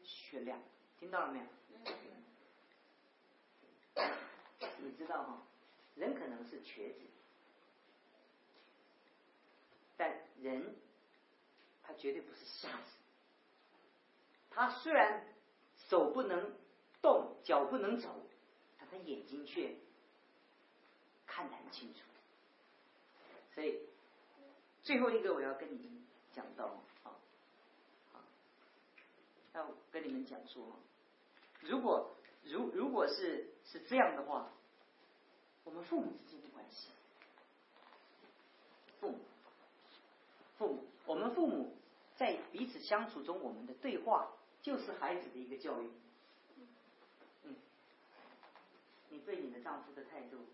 [0.03, 0.59] 雪亮，
[0.99, 1.45] 听到了没有？
[4.83, 5.41] 你知道哈，
[5.95, 6.99] 人可能是瘸子，
[9.95, 10.75] 但人
[11.81, 12.91] 他绝对不是瞎子。
[14.49, 15.23] 他虽然
[15.87, 16.53] 手不能
[17.01, 18.24] 动，脚不能走，
[18.89, 19.75] 他眼睛却
[21.25, 21.99] 看得很清楚。
[23.53, 23.79] 所以
[24.83, 27.15] 最后一个我要跟你们讲到啊，
[28.13, 28.23] 啊，
[29.53, 30.79] 要跟你们讲说，
[31.61, 34.51] 如果如如果是是这样的话。
[35.67, 36.89] 我们父母之间的关系，
[38.99, 39.17] 父母，
[40.59, 41.75] 父母，我们父母
[42.15, 44.31] 在彼此相处中，我们的对话
[44.61, 45.89] 就是孩子的一个教育。
[47.45, 47.55] 嗯，
[49.15, 50.45] 你对你的丈夫的态度，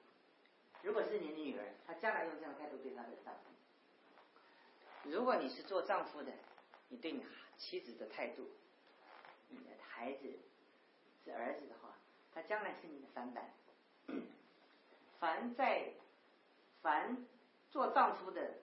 [0.83, 6.31] 如果是你的女儿，她将来用这样态度对她的丈夫；如果你是做丈夫的，
[6.89, 7.25] 你对你
[7.57, 8.47] 妻子的态度，
[9.49, 10.37] 你的孩子
[11.25, 11.95] 是儿子的话，
[12.35, 13.49] 他将来是你的翻版。
[15.19, 15.93] 凡在
[16.83, 17.25] 凡
[17.71, 18.59] 做丈夫的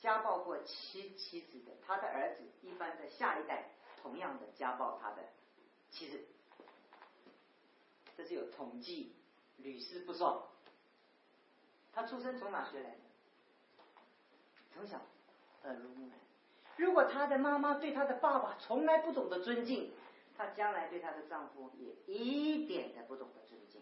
[0.00, 3.70] 家暴过妻妻子的，他的儿子一般在下一代
[4.02, 5.28] 同样的家暴他的
[5.90, 6.24] 妻子，
[8.20, 9.14] 这是有统计
[9.56, 10.42] 屡试不爽。
[11.90, 12.96] 他出生从哪学来的？
[14.74, 15.00] 从小
[15.64, 16.18] 耳濡目染。
[16.76, 19.90] 如果他的妈妈对他的爸爸从来不懂得尊敬，
[20.36, 23.80] 他将来对他的丈夫也一点都不懂得尊敬。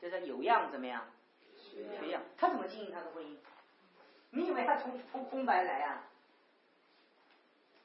[0.00, 1.04] 就是有样怎么样？
[1.54, 2.22] 学样。
[2.38, 3.36] 他怎么经营他的婚姻？
[4.30, 6.08] 你以为他从从空白来啊？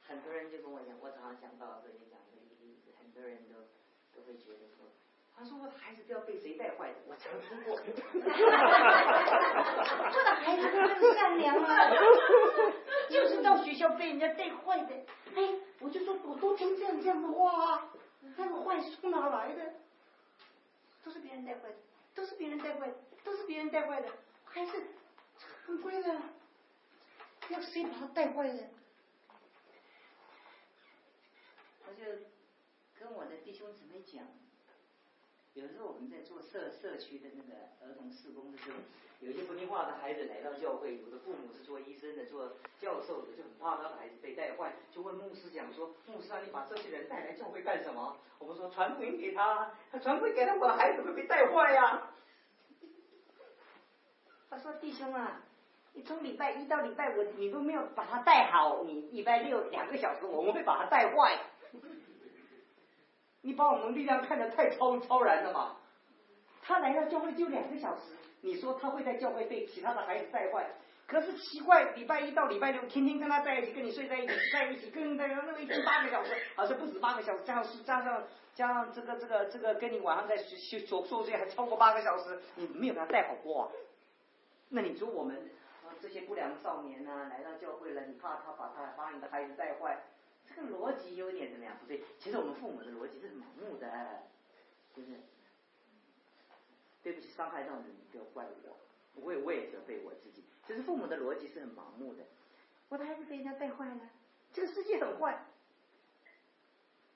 [0.08, 3.68] 很多人就跟我讲，我早上讲到这里讲一个例子，很多人都
[4.16, 4.88] 都会觉得说，
[5.36, 7.74] 他说我的孩子不要被谁带坏的，我常听过。
[7.74, 7.80] 我
[10.24, 11.90] 的孩子很善良啊，
[13.10, 14.96] 就是到学校被人家带坏的。
[15.36, 17.90] 哎，我就说我都听这样这样的话，
[18.38, 19.74] 那个坏从哪来的？
[21.04, 21.76] 都是别人带坏的。
[22.16, 24.08] 都是别人带坏的，都是别人带坏的，
[24.46, 24.72] 还是
[25.66, 26.16] 很乖的。
[27.50, 28.70] 要谁把他带坏的？
[31.88, 32.06] 我就
[33.00, 34.24] 跟我的弟兄姊妹讲，
[35.54, 37.54] 有时候我们在做社社区的那个
[37.86, 38.78] 儿童施工的时候，
[39.20, 52.10] 有些不听话的孩子来到教会，有的父母是做医生的、做教授的，就很怕他的孩子被带坏，就问牧师讲说：“牧师啊，你把这些人带来教会干什么？”我们说传福音给他，他传福音给他，我的孩子会被带坏呀。
[54.50, 55.44] 他说：“弟兄啊，
[55.94, 61.40] 你从礼拜一到礼拜五，你都没有把他带好，你礼拜六两个小时，我们会把他带坏。
[63.44, 65.76] 你把我们力量看得太超超然了嘛？
[66.62, 70.66] 他来到教会就两个小时，你说他会在教会被其他的孩子带坏？
[71.06, 78.24] 可是奇怪，礼拜一到礼拜六，天天跟他在一起，跟你睡在一起，在一起，跟在那一天八个小时，好像不止八个小时，加上加上
[78.56, 83.70] 加上这个这个这个，跟你晚上在睡所说睡还超过八个小时，你没有给他带好过啊？”
[84.70, 85.52] 那你说我们
[86.02, 90.02] 这些不良少年呢来到教会了，你怕他把他把你的孩子带坏，
[90.56, 91.78] 这个逻辑有点怎么样？
[91.80, 94.24] 不对，其实我们父母的逻辑是很盲目的，
[94.96, 95.20] 就是
[97.02, 98.78] 对不起，伤害到你，不要怪我，
[99.16, 100.44] 我也我也责备我自己。
[100.68, 102.24] 其实父母的逻辑是很盲目的，
[102.90, 104.10] 我的孩子被人家带坏了，
[104.54, 105.46] 这个世界很坏，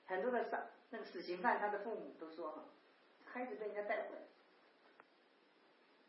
[0.06, 2.68] 很多的杀那个死刑犯他的父母都说，
[3.24, 4.26] 孩子被人家带坏了，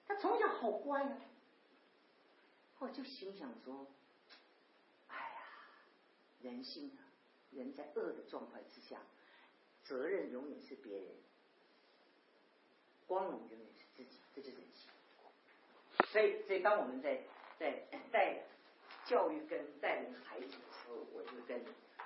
[0.07, 1.17] 他从小好乖啊。
[2.81, 3.85] 我就心想说
[5.09, 5.41] ：“哎呀，
[6.39, 7.08] 人性啊，
[7.51, 8.99] 人在恶的状态之下，
[9.83, 11.07] 责任永远是别人，
[13.07, 14.65] 光荣永远是自己，这就是人。
[16.11, 17.21] 所以，所以当我们在
[17.59, 18.43] 在带
[19.05, 21.63] 教育跟带领孩子的时候，我就跟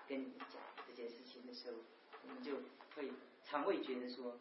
[0.07, 1.77] 跟你们讲这件事情的时候，
[2.23, 2.57] 我们就
[2.95, 3.11] 会
[3.43, 4.37] 常会觉得说，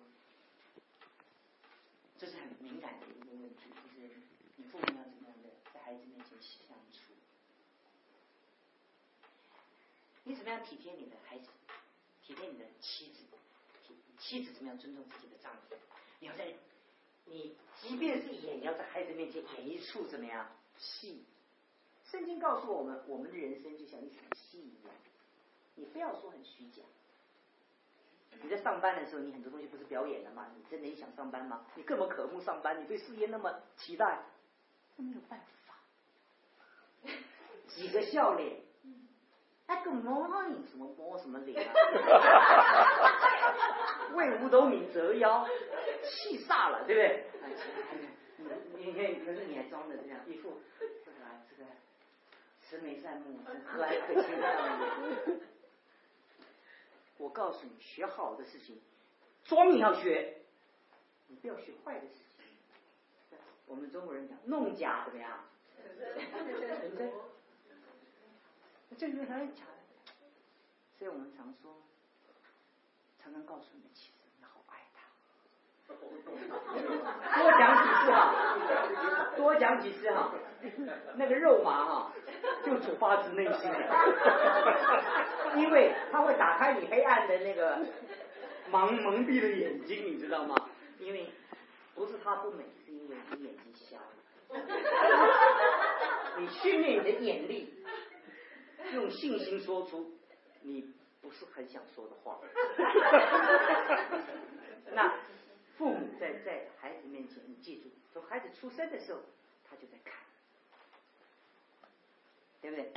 [2.18, 4.11] 这是很敏感的一个问题，就是
[4.57, 7.11] 你父母要怎么样的在。”孩子面前相处，
[10.24, 11.48] 你怎么样体贴你的孩子，
[12.22, 13.24] 体贴你的妻子，
[14.18, 15.74] 妻子怎么样尊重自己的丈夫？
[16.20, 16.54] 你要在
[17.24, 20.48] 你即便是演，你要在孩子面前演一出怎么样
[20.78, 21.24] 戏？
[22.04, 24.94] 圣经告诉我们，我们的人生就像一场戏一样，
[25.74, 26.82] 你不要说很虚假。
[28.42, 30.50] 你在上班的时候，你很多东西不是表演的吗？
[30.56, 31.66] 你真的想上班吗？
[31.74, 34.24] 你这么渴慕上班，你对事业那么期待，
[34.96, 35.74] 这没有办法。
[37.68, 38.62] 几个笑脸，
[39.72, 41.72] 还跟摸你什么摸什么脸啊？
[44.14, 45.46] 为五斗米折腰，
[46.04, 47.24] 气煞了，对不对？
[48.76, 51.18] 你你看，可是你还装的这样一副，这个
[51.48, 51.64] 这个
[52.60, 54.78] 慈眉善目、和蔼可亲的样
[55.24, 55.40] 子。
[57.18, 58.78] 我告诉你，学好的事情，
[59.44, 60.42] 装你要学，
[61.28, 62.26] 你不要学坏的事情。
[63.66, 65.30] 我们中国人讲弄假怎么样？
[68.99, 70.12] 这就是很假的。
[70.99, 71.74] 所以我们常说，
[73.22, 74.99] 常常告诉你，其实你好爱他。
[77.43, 78.34] 多讲几次哈，
[79.36, 80.32] 多讲几次哈，
[81.16, 82.12] 那个肉麻哈，
[82.64, 83.78] 就出发自内心的，
[85.57, 87.78] 因为他会打开你黑暗的那个
[88.70, 90.55] 蒙蒙蔽的眼睛，你知道吗？
[91.01, 91.32] 因为
[91.95, 94.05] 不是他不美，是因为你眼睛瞎了。
[96.38, 97.81] 你训练你的眼力，
[98.95, 100.12] 用信心说出
[100.62, 102.38] 你不是很想说的话。
[104.95, 105.14] 那
[105.76, 109.20] 父母在在孩子面前，你记住，从孩子出生的时候，
[109.68, 110.14] 他就在看，
[112.61, 112.93] 对不对？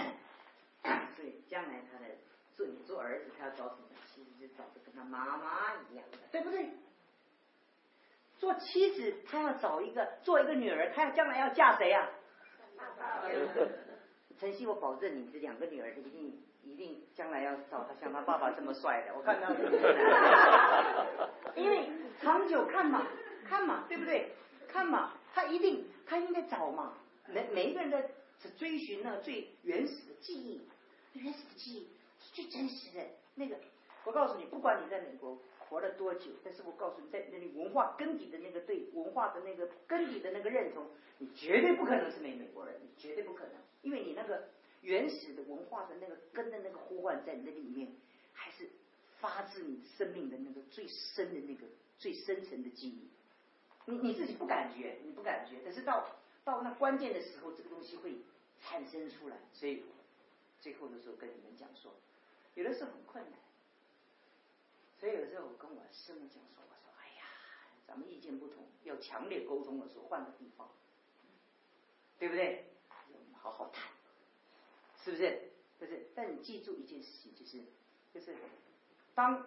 [1.15, 2.05] 所以将来他的
[2.55, 3.81] 做你做儿子，他要找什么？
[4.13, 6.69] 其实就找的跟他妈妈一样的，对不对？
[8.37, 12.09] 做妻子，他要找一个做一个女儿，他要将来要嫁谁啊？
[14.39, 16.33] 晨曦，我保证你这两个女儿一定
[16.63, 19.47] 一定将来要找他像他爸爸这么帅的，我看到。
[21.55, 21.89] 因为
[22.21, 23.07] 长久看嘛，
[23.47, 24.31] 看嘛，对不对？
[24.67, 26.93] 看嘛，他一定他应该找嘛。
[27.27, 28.09] 每每一个人的
[28.57, 30.61] 追寻那，最原始的记忆，
[31.13, 31.87] 原始的记忆
[32.19, 33.03] 是最真实的
[33.35, 33.55] 那个。
[34.03, 35.37] 我告诉你，不管你在美国。
[35.69, 36.31] 活了多久？
[36.43, 40.87] 但是我告诉你，在那里文化根底的那个对文化的那个根底的那个认同，
[41.17, 44.47] 你绝对不可能是美美国人，你绝对不可能，因为你那个
[44.81, 47.91] 原始的文化的那个根的那个呼唤在你的里面，
[48.33, 48.69] 还是
[49.19, 53.09] 发自你生命的那个最深的那个最深层的记忆。
[53.85, 56.07] 你你自己不感觉，你不感觉，但是到
[56.43, 58.15] 到那关键的时候，这个东西会
[58.61, 59.37] 产生出来。
[59.53, 59.83] 所以
[60.59, 61.91] 最后的时候跟你们讲说，
[62.55, 63.33] 有的时候很困难。
[65.05, 67.27] 所以有时候我跟我师母讲说，我说哎呀，
[67.85, 70.67] 咱们意见不同，要强烈沟通的时候换个地方，
[72.17, 72.65] 对不对？
[73.13, 73.83] 我们好好谈，
[75.03, 75.43] 是不是？
[75.79, 76.07] 就是？
[76.15, 77.59] 但你记住一件事情，就是
[78.15, 78.35] 就是，
[79.13, 79.45] 当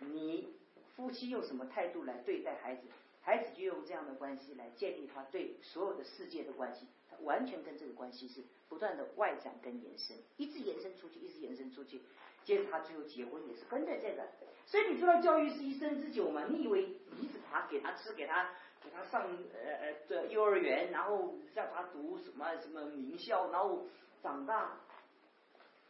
[0.00, 0.56] 你
[0.96, 2.88] 夫妻用什么态度来对待孩子，
[3.22, 12.00] 孩子就用这样的关系来建立他对所有的世界的关系，他完全跟这个关系是不断的外展跟延伸，一直延伸出去，一直延伸出去。
[12.44, 14.26] 接着他最后结婚也是跟着这个，
[14.70, 16.44] 所以你知道教育是一生之久嘛？
[16.48, 23.88] 你以为你只把给他吃，给他给他上呃呃的幼儿园，然后叫他读什么什么名校，然后
[24.22, 24.78] 长大，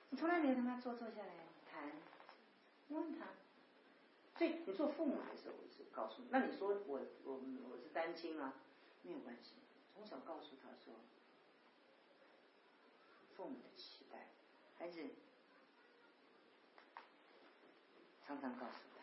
[0.09, 1.29] 你从来没有跟他坐坐下来
[1.71, 1.93] 谈，
[2.89, 3.27] 问他。
[4.39, 8.55] 所以你做父母的时候，我是告诉你，那你说我我我是单亲啊，
[9.03, 9.57] 没有关系，
[9.93, 10.95] 从小告诉他说，
[13.37, 14.27] 父母的期待，
[14.79, 15.05] 孩子。
[18.31, 19.03] 常常告诉他，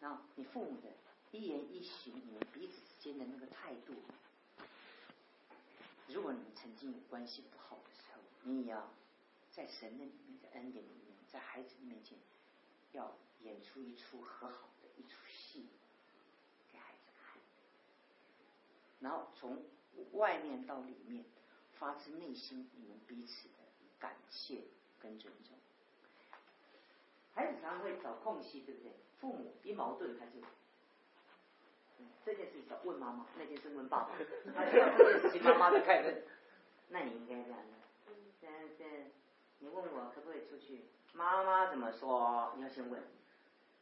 [0.00, 0.88] 然后你父母的
[1.30, 3.92] 一言一行，你们彼此之间的那个态度，
[6.08, 8.88] 如果你们曾经有关系不好的时候，你也要
[9.52, 12.16] 在神的里面，在恩典里面，在孩子面前，
[12.92, 15.66] 要演出一出和好的一出戏
[16.72, 17.38] 给孩子看，
[19.00, 19.62] 然后从
[20.12, 21.26] 外面到里面，
[21.78, 23.56] 发自内心你们彼此的
[23.98, 24.62] 感谢
[24.98, 25.59] 跟尊重。
[27.34, 28.92] 孩子常常会找空隙，对不对？
[29.20, 30.32] 父母一矛盾，他就
[32.24, 34.10] 这件事情问妈妈，那件事问爸爸，
[34.54, 36.22] 他需要这件事情妈妈的开论。
[36.88, 37.76] 那你应该这样的，
[38.40, 39.10] 现在
[39.58, 40.86] 你问我可不可以出去？
[41.12, 42.52] 妈妈怎么说？
[42.56, 43.02] 你要先问，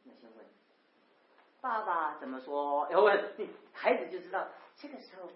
[0.02, 0.44] 你要先问。
[1.60, 2.88] 爸爸怎么说？
[2.90, 3.32] 要问。
[3.72, 5.30] 孩子就知道这个时候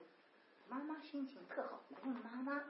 [0.68, 2.64] 妈妈心情特好，你问妈妈，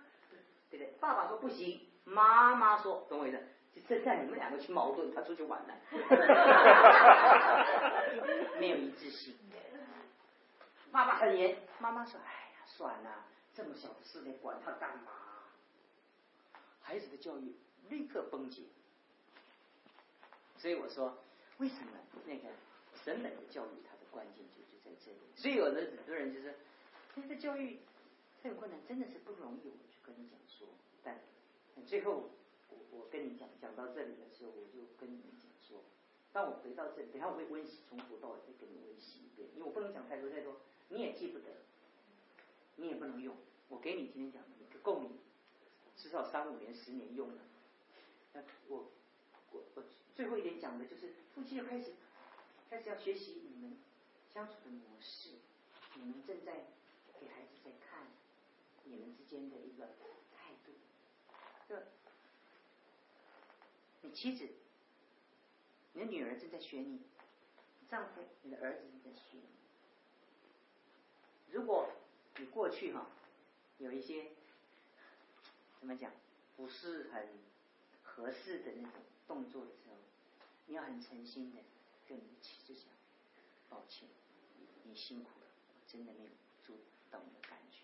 [0.70, 0.94] 对不对？
[1.00, 3.38] 爸爸说不行，妈妈说，懂我意思？
[3.74, 5.74] 就现在你们两个去矛盾，他出去玩了，
[8.60, 9.34] 没有一致性。
[10.90, 15.10] 爸爸很严，妈妈说：“哎呀，算了，这么小的事情管他干嘛？”
[16.82, 17.54] 孩子的教育
[17.88, 18.64] 立刻崩解。
[20.58, 21.16] 所以我说，
[21.56, 21.92] 为什么
[22.26, 22.50] 那个
[23.02, 25.16] 审美的教育，它的关键就就在这里。
[25.34, 26.54] 所以有的很多人就是，
[27.16, 27.80] 这个教育
[28.42, 29.68] 很困难，真的是不容易。
[29.68, 30.68] 我去跟你讲说，
[31.02, 31.18] 但
[31.86, 32.28] 最后。
[32.92, 35.82] 我跟你讲讲到这里的时候，我就跟你们讲说，
[36.32, 41.46] 当我回到这里，等下我会温习，从头到尾再给你温习一遍，因为我不能讲太多太多，你也记不得，
[42.76, 43.34] 你也不能用。
[43.68, 45.08] 我给你今天讲的，够你
[45.96, 47.42] 至少三五年、十年用了。
[48.34, 48.90] 那，我
[49.52, 49.84] 我我
[50.14, 51.92] 最后一点讲的就是夫妻要开始
[52.68, 53.78] 开始要学习你们
[54.34, 55.30] 相处的模式，
[55.94, 56.66] 你们正在
[57.18, 58.06] 给孩子在看
[58.84, 59.86] 你们之间的一个
[60.34, 60.72] 态度，
[61.68, 61.86] 这
[64.02, 64.48] 你妻子，
[65.92, 67.00] 你的女儿正在学你，
[67.88, 69.42] 丈夫，你的儿子正在学你。
[71.50, 71.88] 如果
[72.36, 73.06] 你过去哈
[73.78, 74.32] 有一些
[75.78, 76.10] 怎么讲
[76.56, 77.28] 不是很
[78.02, 78.92] 合适的那种
[79.26, 79.96] 动作的时候，
[80.66, 81.58] 你要很诚心的
[82.08, 82.84] 跟你妻子讲，
[83.68, 84.08] 抱歉，
[84.84, 86.30] 你辛苦了，我真的没有
[86.64, 86.80] 注意
[87.10, 87.78] 到你的感觉，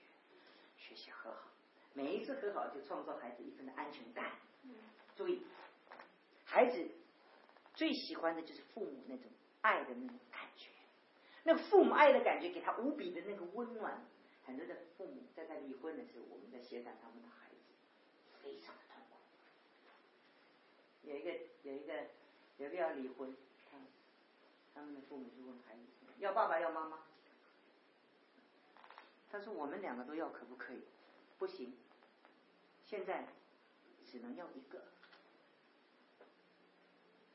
[0.78, 1.48] 学习和好，
[1.94, 4.32] 每一次和好就创造孩子一份的安全感。
[4.64, 4.74] 嗯
[5.16, 5.42] 注意，
[6.58, 6.90] 孩子
[7.72, 9.30] 最喜欢的就是父母那种
[9.60, 10.70] 爱的那种感觉，
[11.44, 14.04] 那父母爱的感觉给他无比的那个温暖。
[14.44, 17.56] 很多的父母在他离婚的时候，我们在协谈他们的孩子，
[18.42, 19.18] 非常的痛苦。
[21.08, 21.30] 有一个
[21.62, 21.94] 有一个
[22.56, 23.36] 有一个要离婚，
[23.70, 23.78] 他
[24.74, 25.82] 他们的父母就问孩子
[26.18, 26.98] 要爸爸要妈妈，
[29.30, 30.82] 他说我们两个都要可不可以？
[31.38, 31.72] 不行，
[32.84, 33.28] 现在
[34.10, 34.82] 只能要一个。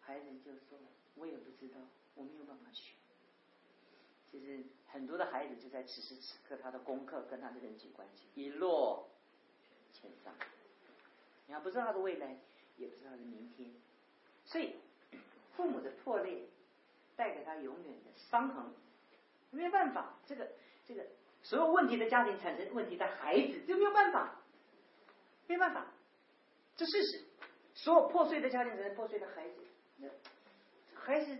[0.06, 0.78] 孩子就说
[1.16, 1.80] 我也不知道，
[2.16, 2.94] 我没有办法选。
[4.30, 9.10] 其实很多的孩子就在此时此刻，他的功课跟他的人际关系一落
[9.92, 10.34] 千丈。
[11.48, 12.38] 你还不知道他的未来，
[12.78, 13.72] 也不知道他的明天，
[14.46, 14.76] 所以
[15.56, 16.48] 父母的破裂
[17.16, 18.74] 带给他永远的伤痕。
[19.52, 20.52] 没有办法，这个
[20.86, 21.06] 这个
[21.44, 24.42] 所有问题的家庭产生问题的孩子就没有办法，
[25.48, 25.86] 没办法，
[26.76, 27.24] 这事实。
[27.76, 29.56] 所有破碎的家庭产生破碎的孩子，
[30.04, 31.38] 那孩子。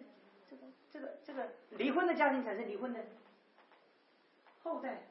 [0.92, 3.04] 这个这个离婚的家庭产生离婚的
[4.62, 5.02] 后代，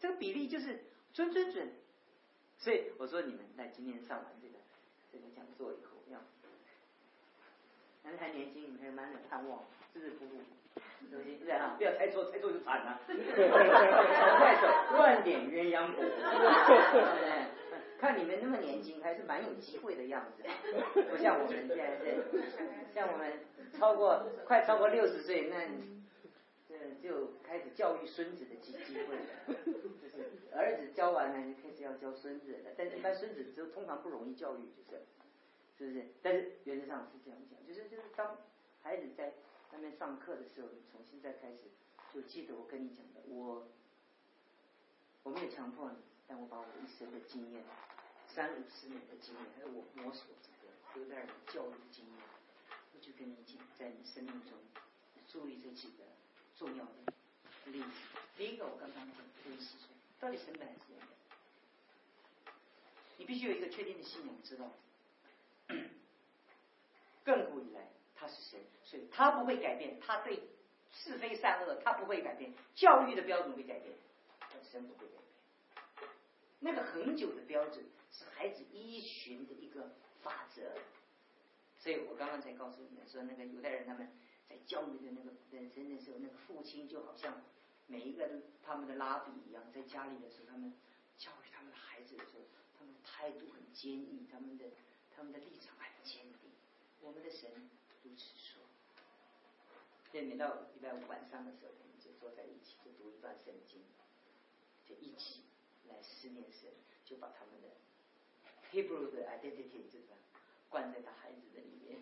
[0.00, 0.82] 这个比例就是
[1.12, 1.70] 准准准。
[2.58, 4.54] 所以我说你们在今天上完这个
[5.12, 6.18] 这个讲座以后，要，
[8.02, 10.10] 你们还年轻，你们还有满脸盼望，是不是？
[10.10, 10.42] 夫妇，
[11.08, 11.76] 对不对啊？
[11.78, 13.00] 不要猜错，猜错就惨了。
[13.06, 14.66] 快手
[14.98, 16.02] 万点鸳鸯谱，
[17.98, 20.44] 看你们那么年轻，还是蛮有机会的样子，
[21.10, 23.40] 不像我们现在这，像我们
[23.76, 25.66] 超过快超过六十岁，那
[26.68, 29.56] 这就开始教育孙子的机机会了，
[30.00, 32.70] 就是儿子教完了，就开始要教孙子了。
[32.76, 35.02] 但是一般孙子就通常不容易教育，就是
[35.76, 36.06] 是不是？
[36.22, 38.36] 但是原则上是这样讲，就是就是当
[38.82, 39.32] 孩子在
[39.72, 41.64] 外面上课的时候，重新再开始，
[42.14, 43.66] 就记得我跟你讲的，我
[45.24, 45.96] 我没有强迫你。
[46.28, 47.64] 但我把我一生的经验，
[48.28, 52.14] 三五十年的经验，还有我摸索这个犹太人教育的经验，
[52.94, 54.52] 我就跟你讲，在你生命中
[55.26, 56.04] 注意这几个
[56.56, 56.90] 重要的
[57.64, 57.88] 例子。
[58.36, 60.98] 第一个，我刚刚讲分析出来，到底神本还是什么？
[63.16, 64.70] 你必须有一个确定的信仰，知道，
[67.24, 70.42] 亘古以来他是神，所以他不会改变，他对
[70.92, 73.96] 是非善恶他不会改变，教育的标准会改变，
[74.40, 75.27] 但神不会改变。
[76.60, 80.62] 那个恒久的标准是孩子依循的一个法则，
[81.78, 84.08] 所以我刚刚才告诉你们说，那个犹太人他们
[84.48, 87.40] 在教育的那个人生的时候，那个父亲就好像
[87.86, 88.28] 每一个
[88.62, 90.72] 他们的拉比一样，在家里的时候，他们
[91.16, 92.42] 教育他们的孩子的时候，
[92.76, 94.64] 他们的态度很坚毅，他们的
[95.14, 96.50] 他们的立场很坚定。
[97.00, 97.50] 我们的神
[98.02, 98.60] 如此说。
[100.10, 103.80] 所以每到礼拜五晚上的时候，我们就坐在一起，就读一段圣经，
[104.84, 105.44] 就一起。
[105.88, 106.70] 来思念神，
[107.04, 107.68] 就把他们的
[108.72, 110.04] Hebrew 的 identity 就是
[110.68, 112.00] 灌在他孩子的里面，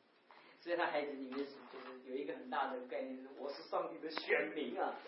[0.60, 4.98] 所以他孩子里面是就是有一个很大的概念，是我是上帝的选民啊，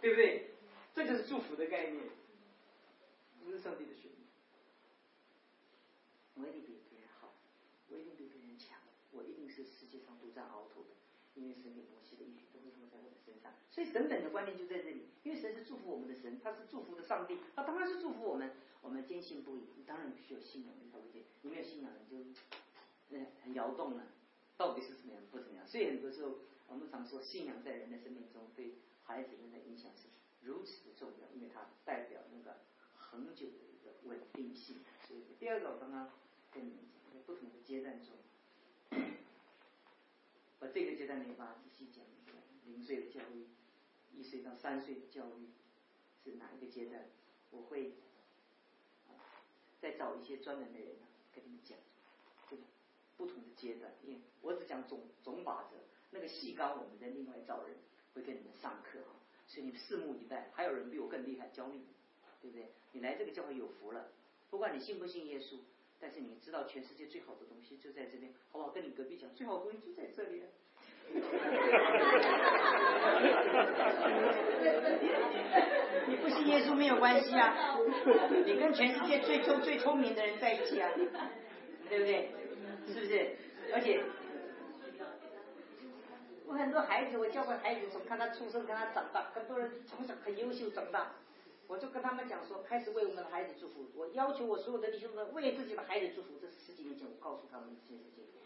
[0.00, 0.50] 对不对？
[0.94, 2.02] 这就是祝福的概念，
[3.44, 4.26] 我是上帝的选民，
[6.34, 7.32] 我一定比别人好，
[7.88, 8.78] 我一定比别人强，
[9.12, 10.90] 我一定是世界上独占鳌头的，
[11.34, 15.06] 因为神给摩西的应许都会落在我的身上，所以神本的观念就在这里。
[15.22, 18.50] 因为神是祝福我们的神，他是祝福的上帝，他当然是祝福我们。
[18.82, 21.22] 我们坚信不疑，你当然需要信仰，对不对？
[21.42, 22.24] 你没有信仰，你就
[23.10, 24.06] 嗯很摇动了。
[24.56, 25.66] 到底是怎么样，不怎么样？
[25.68, 30.08] 所以很多时候，我们常说，信仰在人的生命中对孩子们的影响是
[30.40, 32.60] 如此的重要，因为它代表那个
[32.96, 34.76] 恒久的一个稳定性。
[35.06, 36.10] 所以第二个，我刚刚
[36.50, 38.16] 跟你们讲，在不同的阶段中，
[40.60, 42.02] 我这个阶段没有办法仔细讲，
[42.64, 43.44] 零岁的教育。
[44.14, 45.48] 一岁到三岁的教育
[46.22, 47.04] 是哪一个阶段？
[47.50, 47.92] 我会
[49.80, 50.94] 再找一些专门的人
[51.34, 51.76] 跟你们讲，
[52.48, 52.62] 这个
[53.16, 55.76] 不同的阶段，因为我只讲总总法则，
[56.10, 57.76] 那个细纲我们再另外找人
[58.14, 59.14] 会跟你们上课哈，
[59.46, 60.50] 所以你们拭目以待。
[60.52, 61.86] 还有人比我更厉害教你们，
[62.40, 62.68] 对不对？
[62.92, 64.12] 你来这个教会有福了，
[64.50, 65.56] 不管你信不信耶稣，
[65.98, 68.70] 但是你知道全世界最好的东西就在这边，好不好？
[68.70, 70.42] 跟你隔壁讲，最好的东西就在这里。
[76.06, 77.76] 你不信耶稣没有关系啊，
[78.44, 80.90] 你跟全世界最聪最聪明的人在一起啊，
[81.88, 82.30] 对不对？
[82.86, 83.36] 是不是？
[83.72, 84.02] 而且
[86.46, 91.12] 我很多孩子，我教过孩子，从看他出生，看他长大，很多人从小很优秀长大，
[91.68, 93.86] 我就跟他们讲说，开始为我们的孩子祝福。
[93.94, 96.28] 我要求我所有的弟兄们为自己的孩子祝福。
[96.40, 98.39] 这十几年前我告诉他们这些事情，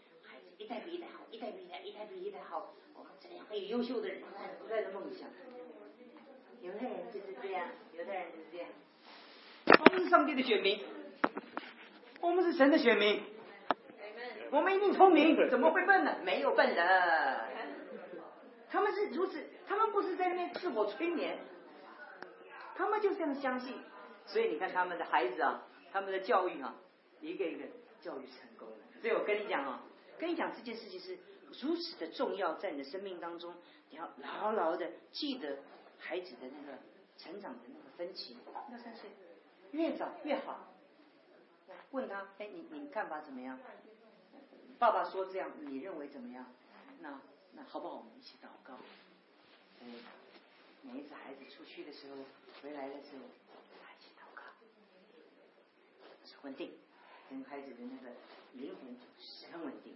[0.57, 2.73] 一代比一代好，一代比一代，一代比一代好。
[2.93, 4.21] 我们这样会有优秀的人，
[4.59, 5.27] 不断的梦想。
[6.61, 8.67] 犹太人就是这样，犹太人就是这样。
[9.79, 10.83] 我们是上帝的选民，
[12.21, 13.21] 我们是神的选民，
[14.51, 16.17] 我们一定聪明，怎么会笨呢？
[16.23, 16.87] 没有笨人。
[18.69, 21.37] 他们是如此，他们不是在那边自我催眠，
[22.75, 23.75] 他们就这样相信。
[24.25, 26.75] 所以你看他们的孩子啊，他们的教育啊，
[27.21, 27.65] 一个一个
[28.01, 28.75] 教育成功了。
[29.01, 29.83] 所以我跟你讲啊，
[30.19, 31.17] 跟你讲这件事情是
[31.61, 33.55] 如此的重要，在你的生命当中，
[33.89, 35.57] 你要牢牢的记得。
[35.97, 36.77] 孩子的那个
[37.17, 38.37] 成长的那个分歧，
[38.69, 39.09] 二三岁
[39.71, 40.67] 越早越好。
[41.91, 43.57] 问他，哎，你你看法怎么样？
[44.77, 46.45] 爸爸说这样，你认为怎么样？
[46.99, 47.19] 那
[47.53, 47.95] 那好不好？
[47.95, 48.75] 我们一起祷告。
[49.81, 49.87] 哎，
[50.83, 52.17] 每一次孩子出去的时候，
[52.61, 54.43] 回来的时候，一起祷告，
[56.43, 56.73] 稳定，
[57.29, 58.13] 跟孩子的那个
[58.55, 59.93] 灵魂是很稳定。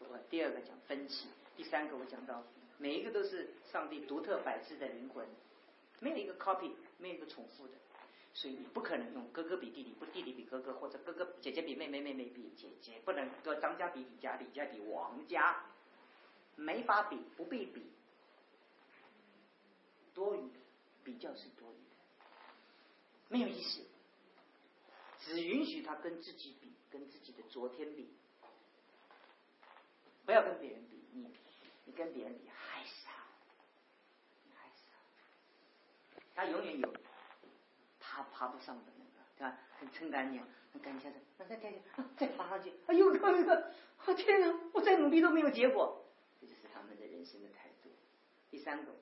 [0.00, 2.42] 我第二个讲分歧，第三个我讲到。
[2.78, 5.26] 每一个都是上帝独特摆置的灵魂，
[5.98, 7.72] 没有一个 copy，没有一个重复的，
[8.34, 15.64] 所以你不可能用哥哥比弟弟，不弟弟比哥哥，或者哥哥姐姐比妹妹，妹妹比姐姐，不能说张家比李家，李家比王家，
[16.54, 17.90] 没法比，不必比，
[20.12, 20.42] 多余，
[21.02, 21.96] 比较是多余的，
[23.30, 23.80] 没有意思，
[25.20, 26.65] 只允许他跟自己比，
[26.98, 28.08] 跟自己的昨天比，
[30.24, 31.28] 不要跟别人比，你
[31.84, 32.46] 你跟别人比。
[36.34, 36.94] 他永远有
[37.98, 39.58] 爬爬不上的那个，对吧？
[39.80, 41.72] 很撑杆一样，很干下去，那再再
[42.14, 43.72] 再爬上去，哎呦， 那个，
[44.04, 44.60] 我天哪！
[44.74, 46.04] 我再努力都没有结果。
[46.38, 47.88] 这就是他们的人生的态度。
[48.50, 48.92] 第三个，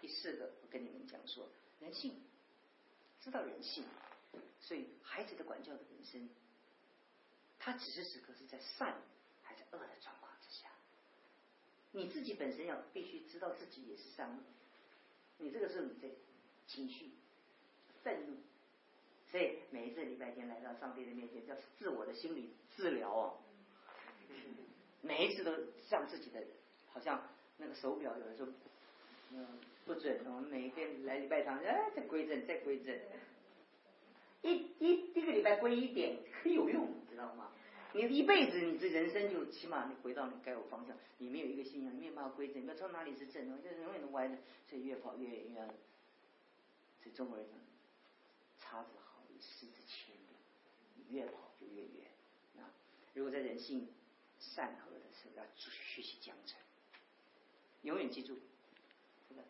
[0.00, 1.48] 第四个，我跟你们讲说，
[1.78, 2.20] 人性，
[3.20, 3.84] 知道人性，
[4.58, 6.28] 所以孩子的管教的人生，
[7.66, 8.94] 他此时此刻是在善
[9.42, 10.68] 还是恶的状况之下？
[11.90, 14.38] 你自己本身要必须知道自己也是善恶，
[15.38, 16.08] 你这个时候你在。
[16.68, 17.12] 情绪、
[18.02, 18.36] 愤怒，
[19.30, 23.38] 所以每一次礼拜天来到上帝的面前，叫自我的心理治疗哦。
[25.00, 25.52] 每一次都
[25.88, 26.42] 像自己的，
[26.88, 27.22] 好像
[27.58, 28.50] 那个手表有的时候
[29.30, 29.46] 嗯
[29.84, 32.98] 不准，我们每一天来礼拜堂，哎再归正，再归正，
[34.42, 37.52] 一一一个礼拜归一点可有用，你知道吗？
[37.96, 44.36] 你一辈子，你这人生就起码你回到你该有方向，你没有一个信仰，你没有办法归正，你要知道哪里是正的，就永远都歪的，
[44.68, 45.74] 所以越跑越远越。
[47.14, 47.58] 中国人讲，
[48.58, 50.36] 差子好，失之千里，
[50.96, 52.10] 你越跑就越远。
[52.58, 52.68] 啊，
[53.14, 53.88] 如果在人性
[54.38, 56.56] 善和的时候，要学习奖惩，
[57.82, 58.36] 永远记住，
[59.28, 59.42] 这个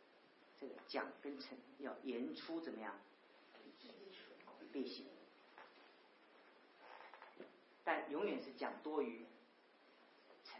[0.61, 2.95] 这个奖跟惩要言出怎么样？
[4.73, 5.07] 必性，
[7.87, 9.25] 但永远是讲多于
[10.45, 10.59] 惩，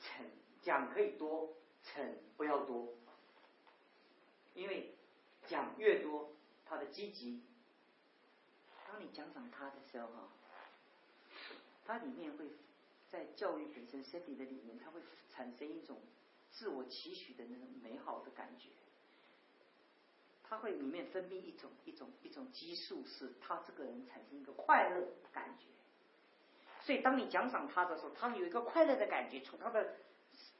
[0.00, 0.24] 惩
[0.62, 1.54] 讲可以多，
[1.84, 2.94] 惩不要多，
[4.54, 4.94] 因为。
[5.46, 6.30] 讲越多，
[6.66, 7.42] 他的积极。
[8.86, 10.28] 当你奖赏他的时候，哈，
[11.86, 12.50] 它里面会
[13.10, 15.00] 在教育本身身体的里面，它会
[15.30, 16.02] 产生一种
[16.50, 18.68] 自我期许的那种美好的感觉。
[20.42, 25.64] 它会里面分泌一种一种一种激素，使他这个人产生一个快乐感觉。
[26.88, 29.96] 所以，当你奖赏他的时候，他有一个快乐的感觉，从他的。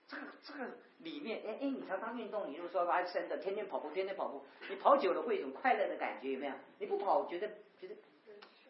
[0.07, 6.53] 这个这个里面，哎哎，你常常运动，你如说啊，真的天天跑步，天天跑步，你跑久了会有一种快乐的感觉，有没有？
[6.79, 7.49] 你不跑，觉得
[7.81, 7.95] 觉得，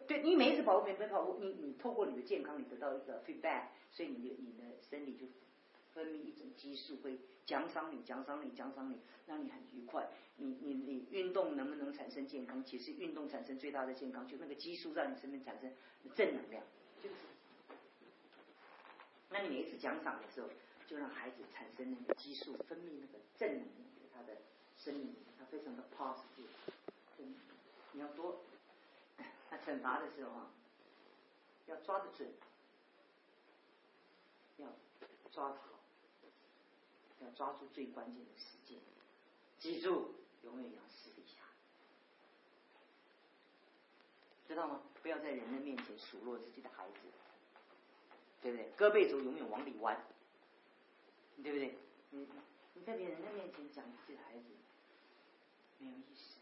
[0.07, 5.27] 对你每一次跑步，每次跑步，你你透过你的健康，你得到一个 feedback，所以你的你的生理就
[5.93, 10.09] 分泌一种激素，会奖赏你，奖赏你，奖赏你，让你很愉快。
[10.37, 12.65] 你你你运动能不能产生健康？
[12.65, 15.73] 其实运动产生最大的健康，就那个激素让你身边产生
[16.15, 16.65] 正能量，
[19.31, 20.49] 那你每一次奖赏的时候。
[20.89, 24.39] 就让孩子产生那个激素，分泌那个正能量给他的
[24.79, 26.49] 生命，他非常的 positive。
[27.93, 28.41] 你要多，
[29.51, 30.51] 他 惩罚的时候啊，
[31.67, 32.27] 要抓得准，
[34.57, 34.67] 要
[35.31, 35.79] 抓得好，
[37.21, 38.79] 要抓住最关键的时间。
[39.59, 41.43] 记住，永远要私底下，
[44.47, 44.81] 知道吗？
[45.03, 46.99] 不要在人的面前数落自己的孩子，
[48.43, 48.71] 对不对？
[48.77, 49.97] 胳膊肘永远往里弯，
[51.43, 51.75] 对不对？
[52.11, 52.27] 你
[52.75, 54.45] 你在别人的面前讲自己的孩子，
[55.79, 56.41] 没有意思，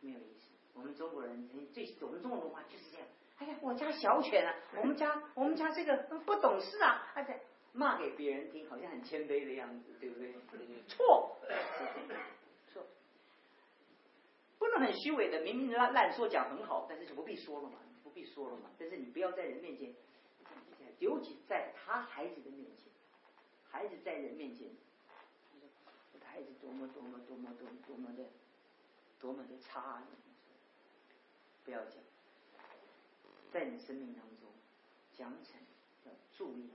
[0.00, 0.50] 没有意思。
[0.74, 3.06] 我们中国人最我们中国文化就是这样。
[3.38, 7.40] 哎呀，我家小犬啊， 我们家我们家这个不懂事啊，而且
[7.72, 10.32] 骂给别人听，好像很谦卑的样子，对不对？
[10.86, 11.36] 错，
[12.72, 12.82] 错，
[14.58, 18.70] 不能很虚伪的，明明烂烂说讲很好，但是就不必说了嘛，不必说了嘛。
[18.78, 19.92] 但是你不要在人面前，
[21.02, 22.86] 尤其在他孩子的面前，
[23.68, 24.70] 孩子在人面前，
[26.12, 28.30] 我的孩子多么多么多么多么多么的
[29.18, 30.00] 多么的差，
[31.64, 31.94] 不要讲。
[33.52, 34.48] 在你生命当中，
[35.18, 35.56] 奖惩
[36.08, 36.70] 要注意，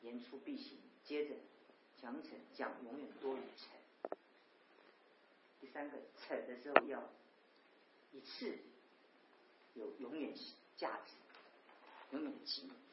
[0.00, 0.78] 言出必行。
[1.04, 1.34] 接着，
[2.00, 4.16] 奖惩讲永远多于惩。
[5.60, 7.06] 第三个，惩的时候要
[8.12, 8.58] 一次
[9.74, 10.32] 有永远
[10.78, 11.12] 价值，
[12.12, 12.87] 永远的记忆。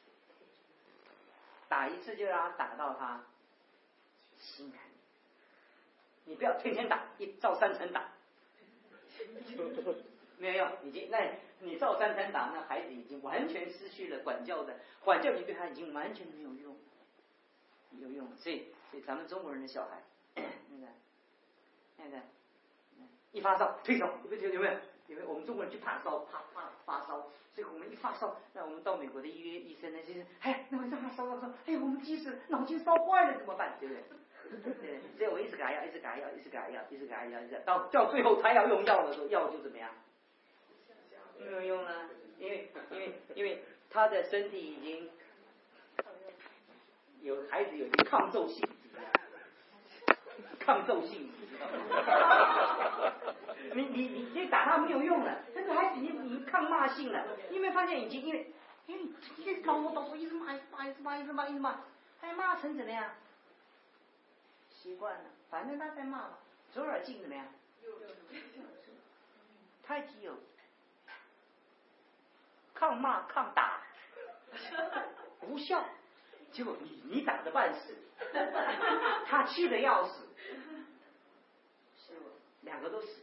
[1.68, 3.24] 打一次就让他打到他
[4.38, 4.92] 心坎里，
[6.24, 8.08] 你不要天天打，一照三层打。
[10.38, 16.76] 没有用，已经那，你照三餐打，那孩子已经完全失去了管教的管教，你对他已经完全没有用，
[17.92, 18.36] 有用。
[18.36, 20.02] 所以，所以咱们中国人的小孩，
[20.34, 20.86] 那个，
[21.96, 22.18] 那个，
[23.32, 24.50] 一发烧退烧，有没有？
[24.50, 24.74] 有没有？
[25.08, 25.22] 因为？
[25.24, 33.76] 我们中国人就怕烧，怕怕发烧，所以我们一发烧，那我们到美国的医院医生呢，就是，哎，那晚上发烧了，说，哎，我们即使脑筋烧坏了怎么办？
[33.80, 34.02] 对不对？
[34.80, 39.90] 对，所以我一直给他药，一直给他药，一直给他药，一直给他药，一直到到最后他要用药的时候，药就怎么样？
[41.38, 42.08] 没有用了，
[42.38, 45.10] 因为因为因为他的身体已经
[47.22, 48.66] 有孩子有抗皱性，
[50.60, 51.30] 抗皱性，你
[53.82, 58.52] 你你你打他没有用了，但是孩子已经已经抗骂性了，你有没有发现已经因为
[58.86, 61.80] 因为你一直老我老一直骂一直骂一直骂一直骂一直骂，
[62.20, 63.10] 还骂成怎么样？
[64.70, 66.38] 习惯了，反正他在骂嘛，
[66.72, 67.46] 左耳进怎么样？
[69.82, 70.34] 太极有。
[72.74, 73.80] 抗骂抗打，
[75.40, 75.84] 无效。
[76.52, 77.96] 结果你你打的半死，
[79.26, 80.28] 他气的要死，
[81.98, 82.14] 是？
[82.62, 83.22] 两个都死，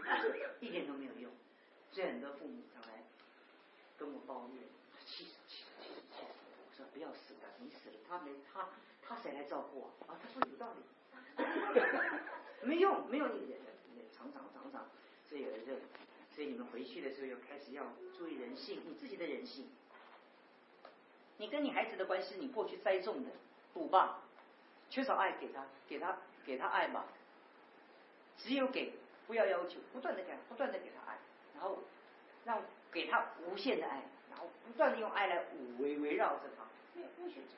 [0.60, 1.30] 一点都没有用。
[1.92, 3.02] 所以很多父母常来
[3.96, 4.62] 跟我抱怨，
[5.06, 6.22] 气死气死气死气死！
[6.66, 8.68] 我说不要死的，你死了他没他
[9.02, 9.90] 他谁来照顾啊？
[10.08, 10.82] 啊，他说有道理，
[12.66, 13.54] 没用没有你
[14.14, 14.86] 常常常常，
[15.28, 15.78] 所以有的时候。
[16.34, 17.82] 所以你们回去的时候要开始要
[18.18, 19.66] 注意人性，你自己的人性。
[21.38, 23.30] 你跟你孩子的关系，你过去栽种的，
[23.72, 24.22] 补吧，
[24.90, 27.06] 缺少爱给他，给他给他爱吧。
[28.36, 28.92] 只有给，
[29.26, 31.18] 不要要求，不断的给，不断的给他爱，
[31.54, 31.78] 然后
[32.44, 32.62] 让
[32.92, 35.42] 给他无限的爱，然后不断的用爱来
[35.78, 37.50] 围围绕着他，没有不选择。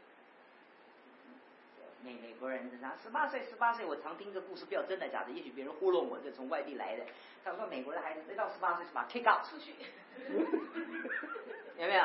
[2.01, 7.05] 美美国人，他十八岁，十八岁，我常听个故事，不知道真的假的，也许别人糊弄我，这从外地来的。
[7.45, 9.75] 他说美国的孩子没到十八岁就把 kick out 出去，
[11.77, 12.05] 有没有？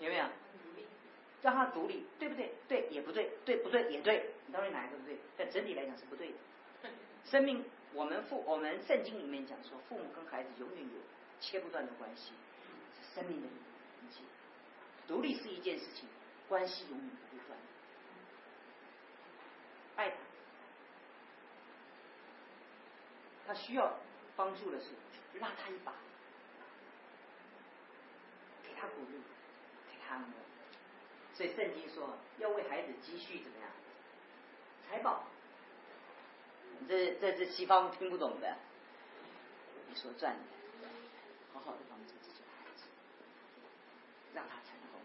[0.00, 0.24] 有没有？
[1.42, 2.54] 让他独立，对不对？
[2.68, 5.18] 对也不对，对不对也对，你到底哪一个不对？
[5.36, 6.34] 但整体来讲是不对的。
[7.24, 7.64] 生命，
[7.94, 11.00] 我们父，我们圣经里面讲说，父母跟孩子永远有
[11.40, 12.32] 切不断的关系，
[12.96, 14.22] 是生命的一切。
[15.06, 16.08] 独立是一件事情，
[16.48, 17.58] 关系永远不会断。
[19.96, 20.16] 爱他，
[23.46, 23.98] 他需要
[24.36, 25.92] 帮助的时候，拉他一把，
[28.62, 29.20] 给他鼓励，
[29.90, 30.28] 给他安慰。
[31.34, 33.68] 所以圣经说，要为孩子积蓄怎么样？
[34.88, 35.26] 财宝。
[36.88, 38.56] 这这是西方听不懂的。
[39.88, 40.88] 你说赚的，
[41.52, 42.84] 好好的帮助自己的孩子，
[44.34, 45.00] 让他成功，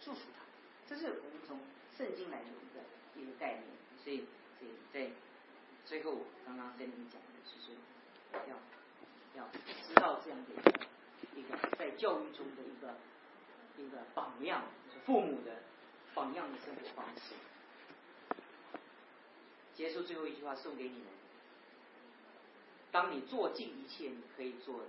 [0.00, 0.44] 祝福他。
[0.88, 1.60] 这是我们从
[1.96, 2.80] 圣经来的一个
[3.20, 3.64] 一个概念。
[4.02, 4.24] 所以，
[4.58, 5.10] 所以在
[5.84, 7.76] 最后，刚刚跟你讲的，其实
[8.32, 8.56] 要
[9.36, 9.48] 要
[9.86, 10.86] 知道这样的一个
[11.36, 12.94] 一个在教育中的一个
[13.76, 14.64] 一个榜样，
[15.04, 15.62] 父母的
[16.14, 17.34] 榜样的生活方式。
[19.78, 21.06] 结束最后一句话送给你们：
[22.90, 24.86] 当你做尽一切你可以做的，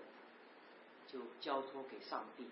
[1.08, 2.50] 就交托给上帝，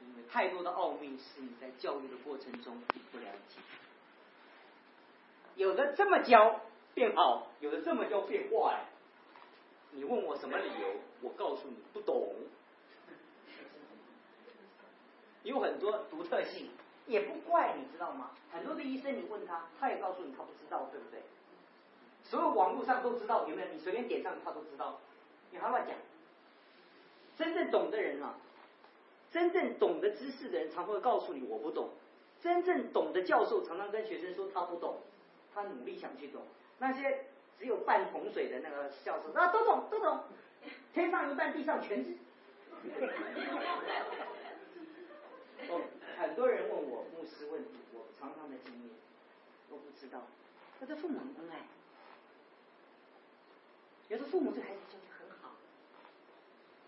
[0.00, 2.82] 因为太多的奥秘是你在教育的过程中
[3.12, 3.60] 不了解。
[5.54, 6.60] 有的这么教
[6.92, 8.86] 变好，有的这么教变坏。
[9.92, 10.96] 你问我什么理由？
[11.20, 12.34] 我告诉你不懂。
[15.44, 16.72] 有很多独特性，
[17.06, 18.32] 也不怪你知道吗？
[18.50, 21.22] 很多的医生你问他，他也告诉你他不知道，对不对？
[22.24, 23.68] 所有网络上都知道，有没有？
[23.72, 24.98] 你随便点上他都知道，
[25.50, 25.94] 你还乱讲。
[27.36, 28.34] 真正懂的人啊，
[29.30, 31.90] 真正懂得知识的人，常会告诉你我不懂。
[32.40, 34.98] 真正懂的教授，常常跟学生说他不懂，
[35.54, 36.42] 他努力想去懂。
[36.78, 37.26] 那些
[37.58, 40.20] 只有半桶水的那个教授，啊，都懂，都懂，
[40.92, 42.16] 天上一半，地上全知。
[45.68, 45.80] 哦，
[46.18, 48.90] 很多人问我牧师问题，我常常的经验，
[49.70, 50.20] 我不知道。
[50.78, 51.58] 他的父母恩爱，
[54.08, 55.50] 有的父母对孩子教育很好，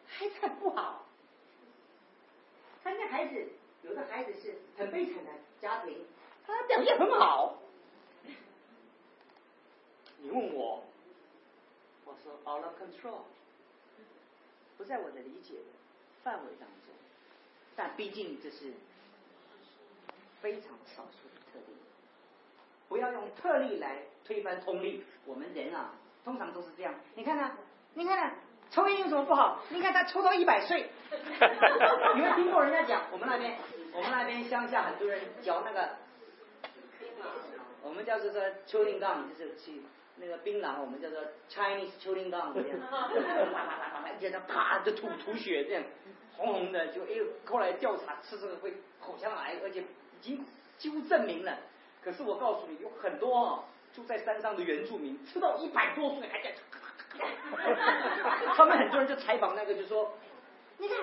[0.06, 1.06] 孩子很不好。
[2.82, 3.48] 他那孩子，
[3.82, 5.30] 有的孩子是很悲惨的
[5.60, 6.04] 家庭，
[6.46, 7.58] 他表现很好。
[10.18, 10.84] 你问我，
[12.04, 13.22] 我说 out of control，
[14.76, 15.54] 不在我的理解
[16.22, 16.94] 范围当中，
[17.74, 18.72] 但毕竟这是
[20.40, 21.76] 非常少数的特例。
[22.88, 25.04] 不要用特例来推翻通例。
[25.24, 25.94] 我们人啊，
[26.26, 26.92] 通常都是这样。
[27.14, 27.52] 你看呢？
[27.94, 28.34] 你看呢？
[28.68, 29.62] 抽烟有什么不好？
[29.68, 30.90] 你看他抽到一百岁。
[32.10, 33.02] 有没有听过人家讲？
[33.12, 33.56] 我们那边，
[33.94, 35.90] 我们那边乡下很多人嚼那个，
[37.84, 39.80] 我们叫做说秋林杠，就是去
[40.16, 45.84] 那个槟榔，我们叫做 Chinese 秋林杠这样，啪啪啪啪啪，一下啪就吐吐血这样，
[46.36, 49.84] 红红的，就哎，后来调查吃这个会口腔癌，而且已
[50.20, 50.44] 经
[50.76, 51.56] 几乎证明了。
[52.02, 53.64] 可是我告诉你，有很多啊
[53.96, 56.54] 住在山上的原住民，吃到一百多岁还在。
[58.54, 60.18] 他们很多人就采访那个，就说
[60.76, 60.98] ：“你看，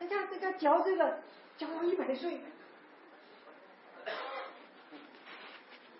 [0.00, 1.18] 人家这个嚼这个
[1.58, 2.40] 嚼到一百岁，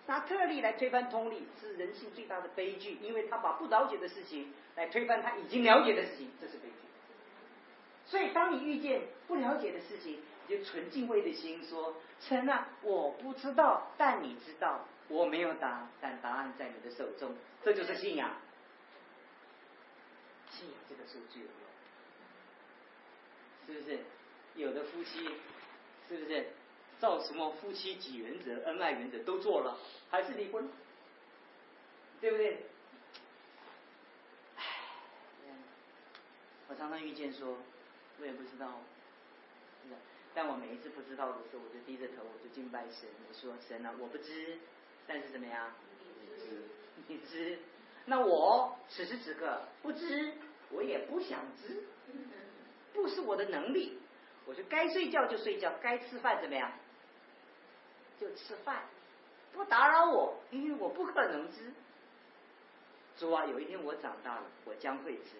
[0.07, 6.73] 拿特例来推翻通例，是人性最大的悲剧，因为他把不了解的事情来推翻他已经了解的事情，这是悲剧。
[8.07, 18.37] 所以，当你遇见不了解的事情，就纯敬畏的心说：‘臣啊，我不知道，但你知道，我没有答，但答案在你的手中。’这就是信仰。
[20.49, 21.53] 信仰这个是最有用，
[23.67, 23.99] 是不是？
[24.55, 25.29] 有的夫妻，
[26.07, 26.47] 是不是？
[26.99, 29.77] 照什么夫妻几原则、恩爱原则都做了，
[30.09, 30.69] 还是离婚，
[32.19, 32.65] 对不对？
[34.57, 34.63] 唉，
[36.67, 37.57] 我常常遇见说，
[38.19, 38.81] 我也不知道。
[40.33, 44.59] 但我每一次不知道的时候，我就低着头，我就敬拜神，我说神啊，我不知，
[45.09, 45.73] 但是怎么样？
[46.21, 46.61] 你知，
[47.07, 47.57] 你知。
[48.05, 50.33] 那我此时此刻不知，
[50.69, 51.83] 我也不想知，
[52.93, 53.97] 不是我的能力。
[54.45, 56.71] 我就该睡觉就睡觉，该吃饭怎么样？
[58.19, 58.83] 就吃饭，
[59.51, 61.73] 不打扰我，因为我不可能知。
[63.17, 65.31] 主啊，有一天我长大了，我将会知。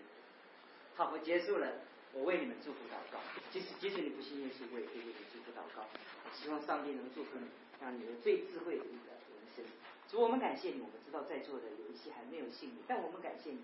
[0.96, 1.72] 好，我结束了。
[2.12, 3.20] 我为你们祝福祷告，
[3.52, 5.86] 即使即使你不信耶稣，我也可以为你祝福祷告。
[6.34, 7.48] 希望上帝能祝福你，
[7.80, 8.84] 让你的最智慧的。
[10.10, 10.82] 主，我们感谢你。
[10.82, 13.62] 我们知道在座的有一些还没有信你，但我们感谢你，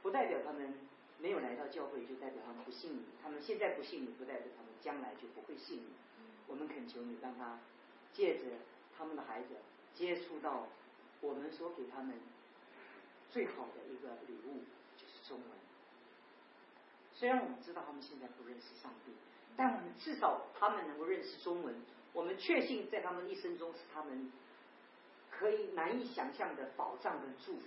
[0.00, 0.72] 不代表他们
[1.18, 3.02] 没有来到教会，就代表他们不信你。
[3.20, 5.88] 他们现在不信你，不代表他们将来就不会信你。
[6.46, 7.58] 我们恳求你，让他
[8.12, 8.44] 借着
[8.96, 9.56] 他们的孩子
[9.92, 10.68] 接触到
[11.20, 12.14] 我们所给他们
[13.28, 14.62] 最好的一个礼物，
[14.96, 15.48] 就是中文。
[17.12, 19.10] 虽然我们知道他们现在不认识上帝，
[19.56, 21.74] 但我们至少他们能够认识中文。
[22.12, 24.30] 我们确信在他们一生中是他们
[25.38, 27.66] 可以难以想象的保障跟祝福。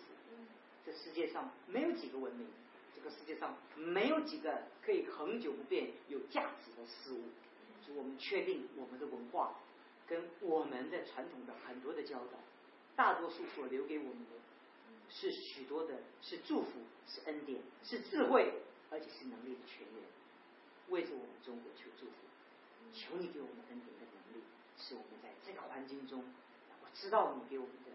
[0.85, 2.47] 这世界上没有几个文明，
[2.95, 7.23] 这个世界上没有几个可以恒久不变、有价值的事物。
[7.85, 9.55] 所以我们确定我们的文化
[10.07, 12.39] 跟我们的传统的很多的教导，
[12.95, 14.31] 大多数所留给我们的
[15.09, 16.69] 是许多的，是祝福，
[17.07, 18.53] 是恩典，是智慧。
[18.91, 20.01] 而且是能力的泉源，
[20.87, 22.13] 为着我们中国求祝福，
[22.91, 24.43] 求你给我们恩典的能力，
[24.79, 26.25] 使我们在这个环境中，
[26.94, 27.91] 知道你给我们的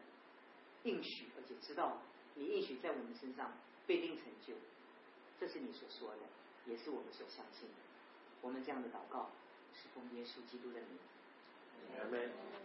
[0.84, 1.98] 应许，而且知道
[2.34, 3.52] 你应许在我们身上
[3.86, 4.54] 必定成就，
[5.38, 6.22] 这是你所说的，
[6.66, 7.74] 也是我们所相信的。
[8.40, 9.30] 我们这样的祷告
[9.72, 10.98] 是奉耶稣基督的名。